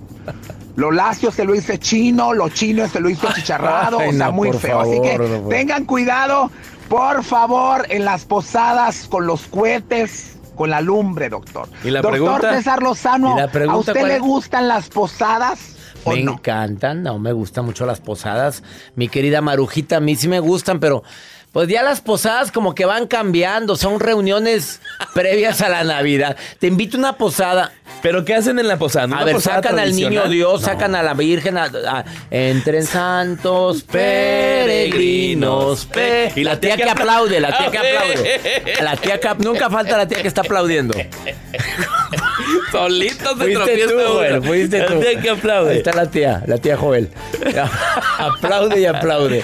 Lo 0.75 0.91
lacio 0.91 1.31
se 1.31 1.43
lo 1.43 1.53
hice 1.53 1.77
chino, 1.77 2.33
lo 2.33 2.49
chino 2.49 2.87
se 2.87 2.99
lo 2.99 3.09
hizo 3.09 3.27
achicharrado, 3.27 3.99
Ay, 3.99 4.09
o 4.09 4.13
sea, 4.13 4.27
no, 4.27 4.31
muy 4.31 4.51
feo. 4.53 4.79
Así 4.79 5.01
que 5.01 5.17
no, 5.17 5.47
tengan 5.49 5.85
cuidado, 5.85 6.49
por 6.89 7.23
favor, 7.23 7.85
en 7.89 8.05
las 8.05 8.25
posadas 8.25 9.07
con 9.09 9.27
los 9.27 9.47
cohetes, 9.47 10.37
con 10.55 10.69
la 10.69 10.81
lumbre, 10.81 11.29
doctor. 11.29 11.67
¿Y 11.83 11.89
la 11.91 12.01
doctor 12.01 12.19
pregunta? 12.19 12.55
César 12.55 12.81
Lozano, 12.83 13.35
¿Y 13.35 13.39
la 13.41 13.47
pregunta 13.51 13.91
¿a 13.91 13.93
usted 13.95 14.07
le 14.07 14.19
gustan 14.19 14.67
las 14.67 14.89
posadas 14.89 15.75
o 16.03 16.11
Me 16.11 16.23
no? 16.23 16.33
encantan, 16.33 17.03
no 17.03 17.19
me 17.19 17.31
gustan 17.31 17.65
mucho 17.65 17.85
las 17.85 17.99
posadas. 18.01 18.63
Mi 18.95 19.07
querida 19.07 19.41
Marujita, 19.41 19.97
a 19.97 19.99
mí 19.99 20.15
sí 20.15 20.27
me 20.27 20.39
gustan, 20.39 20.79
pero 20.79 21.03
Pues 21.51 21.67
ya 21.67 21.83
las 21.83 21.99
posadas 21.99 22.49
como 22.51 22.73
que 22.75 22.85
van 22.85 23.07
cambiando, 23.07 23.75
son 23.75 23.99
reuniones 23.99 24.79
previas 25.13 25.59
a 25.61 25.67
la 25.67 25.83
Navidad. 25.83 26.37
Te 26.59 26.67
invito 26.67 26.95
a 26.95 26.99
una 26.99 27.13
posada. 27.17 27.73
¿Pero 28.01 28.23
qué 28.25 28.33
hacen 28.35 28.57
en 28.57 28.67
la 28.69 28.77
posada? 28.77 29.03
A 29.03 29.07
¿Una 29.07 29.23
ver, 29.25 29.35
posada 29.35 29.57
sacan 29.57 29.77
al 29.77 29.93
niño? 29.93 30.27
Dios, 30.29 30.61
No. 30.61 30.65
sacan 30.67 30.95
a 30.95 31.03
la 31.03 31.13
Virgen, 31.13 31.57
a, 31.57 31.65
a- 31.65 32.05
entren 32.31 32.83
santos 32.85 33.83
peregrinos. 33.83 35.85
pe- 35.85 36.31
y 36.35 36.43
la 36.45 36.57
tía 36.59 36.77
que 36.77 36.89
aplaude, 36.89 37.39
la 37.41 37.55
tía 37.57 37.69
que 37.69 37.77
aplaude. 37.77 38.39
La 38.81 38.95
tía 38.95 39.19
que 39.19 39.29
nunca 39.39 39.69
falta 39.69 39.97
la 39.97 40.07
tía 40.07 40.21
que 40.21 40.27
está 40.29 40.41
aplaudiendo. 40.41 40.95
Solito 42.71 43.29
se 43.29 43.35
Fuiste 43.35 43.53
tropieza 43.53 43.89
tú, 43.89 44.13
güey, 44.13 44.41
fuiste 44.41 44.81
tú. 44.83 44.99
tía 44.99 45.21
que 45.21 45.29
aplaude. 45.29 45.71
Ahí 45.71 45.77
está 45.77 45.93
la 45.93 46.09
tía, 46.09 46.43
la 46.47 46.57
tía 46.57 46.77
Joel. 46.77 47.09
aplaude 48.17 48.79
y 48.79 48.85
aplaude. 48.85 49.43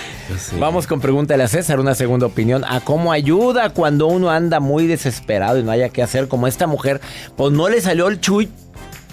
Vamos 0.59 0.87
con 0.87 1.01
pregúntale 1.01 1.43
a 1.43 1.47
César, 1.47 1.79
una 1.79 1.93
segunda 1.95 2.25
opinión. 2.25 2.63
¿A 2.67 2.79
cómo 2.79 3.11
ayuda 3.11 3.69
cuando 3.71 4.07
uno 4.07 4.29
anda 4.29 4.59
muy 4.59 4.87
desesperado 4.87 5.59
y 5.59 5.63
no 5.63 5.71
haya 5.71 5.89
qué 5.89 6.01
hacer? 6.01 6.27
Como 6.27 6.47
esta 6.47 6.67
mujer, 6.67 7.01
pues 7.35 7.51
no 7.51 7.67
le 7.69 7.81
salió 7.81 8.07
el 8.07 8.21
chuy. 8.21 8.49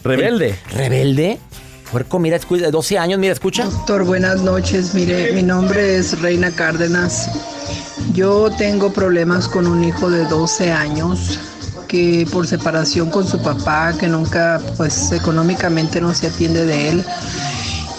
Rebelde. 0.04 0.54
¿Rebelde? 0.70 1.38
Puerco, 1.90 2.18
mira, 2.18 2.36
escucha, 2.36 2.70
12 2.70 2.98
años, 2.98 3.18
mira, 3.18 3.32
escucha. 3.32 3.64
Doctor, 3.64 4.04
buenas 4.04 4.42
noches. 4.42 4.94
Mire, 4.94 5.32
mi 5.32 5.42
nombre 5.42 5.96
es 5.96 6.20
Reina 6.20 6.50
Cárdenas. 6.50 7.30
Yo 8.12 8.50
tengo 8.58 8.92
problemas 8.92 9.48
con 9.48 9.66
un 9.66 9.82
hijo 9.84 10.10
de 10.10 10.24
12 10.24 10.72
años 10.72 11.38
que 11.86 12.26
por 12.30 12.46
separación 12.46 13.10
con 13.10 13.26
su 13.26 13.40
papá, 13.40 13.92
que 13.98 14.08
nunca, 14.08 14.60
pues 14.76 15.12
económicamente 15.12 16.00
no 16.00 16.14
se 16.14 16.28
atiende 16.28 16.64
de 16.64 16.88
él. 16.90 17.04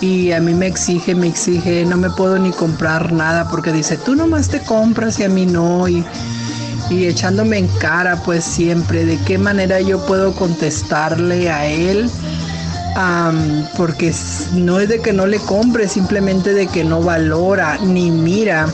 Y 0.01 0.31
a 0.31 0.41
mí 0.41 0.53
me 0.53 0.67
exige, 0.67 1.15
me 1.15 1.27
exige, 1.27 1.86
no 1.86 1.97
me 1.97 2.09
puedo 2.09 2.38
ni 2.38 2.51
comprar 2.51 3.11
nada 3.11 3.49
porque 3.49 3.71
dice, 3.71 3.97
tú 3.97 4.15
nomás 4.15 4.49
te 4.49 4.59
compras 4.59 5.19
y 5.19 5.23
a 5.23 5.29
mí 5.29 5.45
no. 5.45 5.88
Y, 5.88 6.03
y 6.89 7.05
echándome 7.05 7.57
en 7.57 7.67
cara, 7.79 8.21
pues 8.23 8.43
siempre, 8.43 9.05
de 9.05 9.17
qué 9.19 9.38
manera 9.38 9.79
yo 9.81 10.05
puedo 10.05 10.33
contestarle 10.33 11.49
a 11.49 11.65
él 11.65 12.09
porque 13.75 14.13
no 14.53 14.79
es 14.79 14.88
de 14.88 15.01
que 15.01 15.11
no 15.11 15.25
le 15.25 15.39
compre, 15.39 15.88
simplemente 15.88 16.53
de 16.53 16.67
que 16.67 16.83
no 16.83 17.01
valora 17.01 17.77
ni 17.77 18.09
mira, 18.09 18.67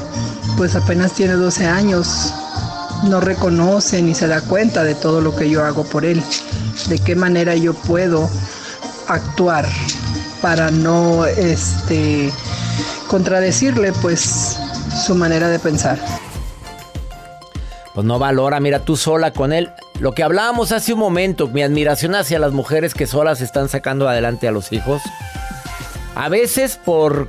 pues 0.58 0.76
apenas 0.76 1.14
tiene 1.14 1.34
12 1.34 1.66
años, 1.66 2.34
no 3.04 3.20
reconoce 3.20 4.02
ni 4.02 4.14
se 4.14 4.28
da 4.28 4.42
cuenta 4.42 4.84
de 4.84 4.96
todo 4.96 5.22
lo 5.22 5.36
que 5.36 5.50
yo 5.50 5.64
hago 5.64 5.84
por 5.84 6.06
él, 6.06 6.22
de 6.88 7.00
qué 7.00 7.16
manera 7.16 7.56
yo 7.56 7.74
puedo 7.74 8.30
actuar 9.08 9.68
para 10.42 10.72
no 10.72 11.26
este 11.26 12.32
contradecirle 13.08 13.92
pues 14.02 14.58
su 15.06 15.16
manera 15.16 15.50
de 15.50 15.60
pensar. 15.60 16.00
Pues 17.94 18.06
no 18.06 18.20
valora, 18.20 18.60
mira, 18.60 18.80
tú 18.80 18.96
sola 18.96 19.32
con 19.32 19.52
él. 19.52 19.72
Lo 20.00 20.14
que 20.14 20.24
hablábamos 20.24 20.72
hace 20.72 20.94
un 20.94 21.00
momento, 21.00 21.48
mi 21.48 21.62
admiración 21.62 22.16
hacia 22.16 22.40
las 22.40 22.54
mujeres 22.54 22.94
que 22.94 23.06
solas 23.06 23.42
están 23.42 23.70
sacando 23.70 24.08
adelante 24.08 24.48
a 24.48 24.52
los 24.52 24.72
hijos. 24.72 25.02
A 26.16 26.30
veces 26.30 26.80
por 26.84 27.28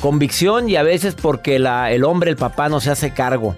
convicción 0.00 0.68
y 0.68 0.76
a 0.76 0.82
veces 0.82 1.14
porque 1.20 1.56
el 1.56 2.04
hombre, 2.04 2.30
el 2.30 2.36
papá, 2.36 2.68
no 2.68 2.80
se 2.80 2.90
hace 2.90 3.12
cargo. 3.12 3.54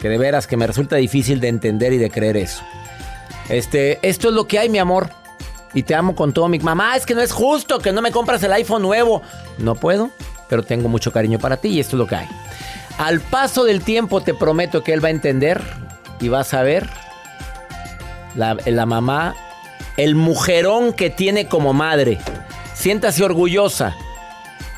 Que 0.00 0.08
de 0.08 0.18
veras 0.18 0.46
que 0.46 0.56
me 0.56 0.66
resulta 0.66 0.96
difícil 0.96 1.40
de 1.40 1.48
entender 1.48 1.92
y 1.92 1.98
de 1.98 2.10
creer 2.10 2.36
eso. 2.36 2.62
Este, 3.48 3.98
esto 4.06 4.28
es 4.28 4.34
lo 4.34 4.46
que 4.46 4.58
hay, 4.58 4.68
mi 4.68 4.78
amor. 4.78 5.10
Y 5.74 5.82
te 5.82 5.94
amo 5.94 6.14
con 6.14 6.32
todo 6.32 6.48
mi 6.48 6.58
mamá. 6.58 6.96
Es 6.96 7.06
que 7.06 7.14
no 7.14 7.20
es 7.20 7.32
justo 7.32 7.78
que 7.78 7.92
no 7.92 8.02
me 8.02 8.12
compras 8.12 8.42
el 8.42 8.52
iPhone 8.52 8.82
nuevo. 8.82 9.22
No 9.58 9.74
puedo, 9.74 10.10
pero 10.48 10.62
tengo 10.62 10.88
mucho 10.88 11.12
cariño 11.12 11.38
para 11.38 11.56
ti 11.56 11.68
y 11.68 11.80
esto 11.80 11.96
es 11.96 11.98
lo 11.98 12.06
que 12.06 12.16
hay. 12.16 12.28
Al 12.98 13.20
paso 13.20 13.64
del 13.64 13.82
tiempo 13.82 14.22
te 14.22 14.32
prometo 14.34 14.82
que 14.82 14.92
él 14.92 15.04
va 15.04 15.08
a 15.08 15.12
entender 15.12 15.62
y 16.20 16.28
va 16.28 16.40
a 16.40 16.44
saber 16.44 16.88
la, 18.34 18.56
la 18.64 18.86
mamá, 18.86 19.34
el 19.96 20.14
mujerón 20.14 20.92
que 20.92 21.10
tiene 21.10 21.46
como 21.46 21.72
madre. 21.72 22.18
Siéntase 22.74 23.24
orgullosa. 23.24 23.94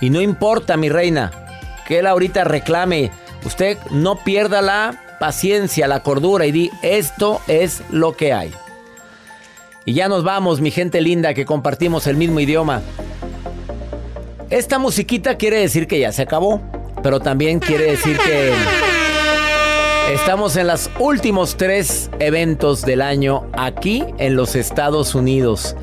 Y 0.01 0.11
no 0.11 0.21
importa, 0.21 0.77
mi 0.77 0.89
reina, 0.89 1.31
que 1.87 1.99
él 2.01 2.07
ahorita 2.07 2.45
reclame. 2.45 3.11
Usted 3.45 3.79
no 3.91 4.17
pierda 4.17 4.63
la 4.63 5.01
paciencia, 5.19 5.89
la 5.89 6.03
cordura 6.03 6.47
y 6.47 6.53
di, 6.53 6.71
esto 6.83 7.41
es 7.47 7.83
lo 7.91 8.17
que 8.17 8.33
hay. 8.33 8.53
Y 9.85 9.95
ya 9.95 10.09
nos 10.09 10.23
vamos, 10.23 10.61
mi 10.61 10.71
gente 10.71 11.01
linda, 11.01 11.35
que 11.35 11.47
compartimos 11.47 12.07
el 12.07 12.17
mismo 12.17 12.41
idioma. 12.41 12.83
Esta 14.51 14.79
musiquita 14.79 15.37
quiere 15.37 15.59
decir 15.59 15.87
que 15.87 15.99
ya 15.99 16.13
se 16.13 16.23
acabó, 16.23 16.61
pero 17.03 17.21
también 17.21 17.59
quiere 17.59 17.85
decir 17.93 18.19
que 18.19 18.53
estamos 20.13 20.57
en 20.57 20.67
los 20.67 20.91
últimos 20.99 21.57
tres 21.57 22.11
eventos 22.19 22.83
del 22.83 23.03
año 23.03 23.47
aquí 23.53 24.05
en 24.19 24.37
los 24.37 24.57
Estados 24.57 25.15
Unidos. 25.15 25.77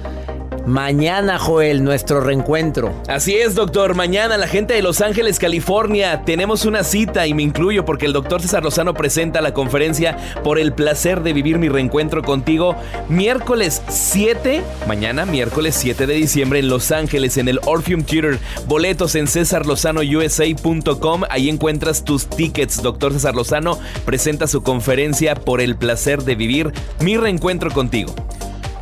Mañana, 0.65 1.37
Joel, 1.37 1.83
nuestro 1.83 2.21
reencuentro. 2.21 2.93
Así 3.07 3.35
es, 3.35 3.53
doctor. 3.53 3.93
Mañana 3.93 4.37
la 4.37 4.47
gente 4.47 4.73
de 4.73 4.81
Los 4.81 5.01
Ángeles, 5.01 5.37
California, 5.37 6.23
tenemos 6.25 6.65
una 6.65 6.83
cita 6.83 7.27
y 7.27 7.33
me 7.35 7.43
incluyo 7.43 7.85
porque 7.85 8.07
el 8.07 8.13
doctor 8.13 8.41
César 8.41 8.63
Lozano 8.63 8.95
presenta 8.95 9.41
la 9.41 9.53
conferencia 9.53 10.17
por 10.43 10.57
el 10.57 10.73
placer 10.73 11.21
de 11.21 11.33
vivir 11.33 11.59
mi 11.59 11.69
reencuentro 11.69 12.23
contigo 12.23 12.75
miércoles 13.09 13.81
7, 13.87 14.63
mañana 14.87 15.25
miércoles 15.25 15.75
7 15.75 16.07
de 16.07 16.15
diciembre 16.15 16.59
en 16.59 16.69
Los 16.69 16.91
Ángeles 16.91 17.37
en 17.37 17.47
el 17.47 17.59
Orpheum 17.65 18.03
Theater. 18.03 18.39
Boletos 18.67 19.15
en 19.15 19.27
cesarlozanousa.com. 19.27 21.23
Ahí 21.29 21.49
encuentras 21.49 22.03
tus 22.03 22.27
tickets. 22.27 22.81
Doctor 22.81 23.13
César 23.13 23.35
Lozano 23.35 23.77
presenta 24.05 24.47
su 24.47 24.63
conferencia 24.63 25.35
por 25.35 25.61
el 25.61 25.75
placer 25.75 26.23
de 26.23 26.35
vivir 26.35 26.71
mi 27.01 27.17
reencuentro 27.17 27.69
contigo. 27.71 28.15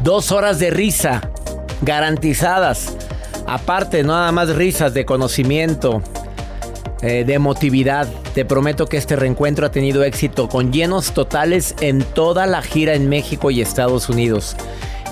Dos 0.02 0.32
horas 0.32 0.60
de 0.60 0.70
risa, 0.70 1.32
garantizadas. 1.86 2.96
Aparte, 3.48 4.04
nada 4.04 4.32
más 4.32 4.56
risas 4.56 4.94
de 4.94 5.06
conocimiento, 5.06 6.02
eh, 7.02 7.24
de 7.26 7.34
emotividad. 7.34 8.08
Te 8.34 8.46
prometo 8.46 8.88
que 8.88 8.98
este 8.98 9.16
reencuentro 9.16 9.66
ha 9.66 9.72
tenido 9.72 10.04
éxito 10.04 10.48
con 10.48 10.72
llenos 10.72 11.14
totales 11.14 11.76
en 11.82 12.04
toda 12.04 12.46
la 12.48 12.62
gira 12.62 12.94
en 12.94 13.10
México 13.10 13.52
y 13.52 13.62
Estados 13.62 14.10
Unidos. 14.10 14.56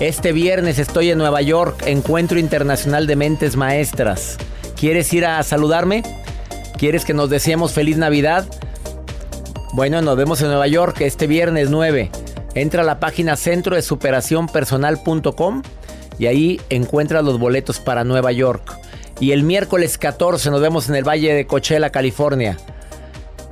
Este 0.00 0.32
viernes 0.32 0.78
estoy 0.78 1.10
en 1.10 1.18
Nueva 1.18 1.42
York, 1.42 1.84
Encuentro 1.86 2.38
Internacional 2.38 3.06
de 3.06 3.16
Mentes 3.16 3.56
Maestras. 3.56 4.38
¿Quieres 4.74 5.12
ir 5.12 5.26
a 5.26 5.42
saludarme? 5.42 6.02
¿Quieres 6.78 7.04
que 7.04 7.14
nos 7.14 7.30
deseemos 7.30 7.72
feliz 7.72 7.98
Navidad? 7.98 8.46
Bueno, 9.74 10.02
nos 10.02 10.16
vemos 10.16 10.40
en 10.40 10.48
Nueva 10.48 10.66
York 10.66 11.00
este 11.02 11.26
viernes 11.26 11.70
9. 11.70 12.10
Entra 12.54 12.82
a 12.82 12.84
la 12.84 12.98
página 12.98 13.36
centro 13.36 13.76
de 13.76 13.82
superaciónpersonal.com 13.82 15.62
y 16.18 16.26
ahí 16.26 16.60
encuentras 16.70 17.24
los 17.24 17.38
boletos 17.38 17.80
para 17.80 18.04
Nueva 18.04 18.32
York. 18.32 18.78
Y 19.20 19.32
el 19.32 19.42
miércoles 19.42 19.98
14 19.98 20.50
nos 20.50 20.60
vemos 20.60 20.88
en 20.88 20.96
el 20.96 21.06
Valle 21.06 21.34
de 21.34 21.46
Coachella, 21.46 21.90
California. 21.90 22.56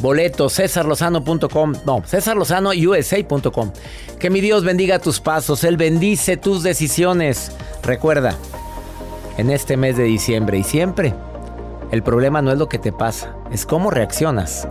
Boletos, 0.00 0.54
cesarlozano.com. 0.54 1.74
No, 1.84 2.02
cesarlozanousa.com. 2.06 3.72
Que 4.18 4.30
mi 4.30 4.40
Dios 4.40 4.64
bendiga 4.64 4.98
tus 4.98 5.20
pasos. 5.20 5.62
Él 5.64 5.76
bendice 5.76 6.36
tus 6.36 6.62
decisiones. 6.62 7.52
Recuerda, 7.82 8.36
en 9.36 9.50
este 9.50 9.76
mes 9.76 9.96
de 9.96 10.04
diciembre 10.04 10.58
y 10.58 10.64
siempre, 10.64 11.14
el 11.92 12.02
problema 12.02 12.42
no 12.42 12.50
es 12.52 12.58
lo 12.58 12.68
que 12.68 12.78
te 12.78 12.92
pasa, 12.92 13.34
es 13.50 13.66
cómo 13.66 13.90
reaccionas 13.90 14.66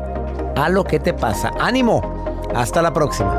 a 0.55 0.69
lo 0.69 0.83
que 0.83 0.99
te 0.99 1.13
pasa. 1.13 1.51
¡Ánimo! 1.59 2.35
Hasta 2.53 2.81
la 2.81 2.93
próxima. 2.93 3.38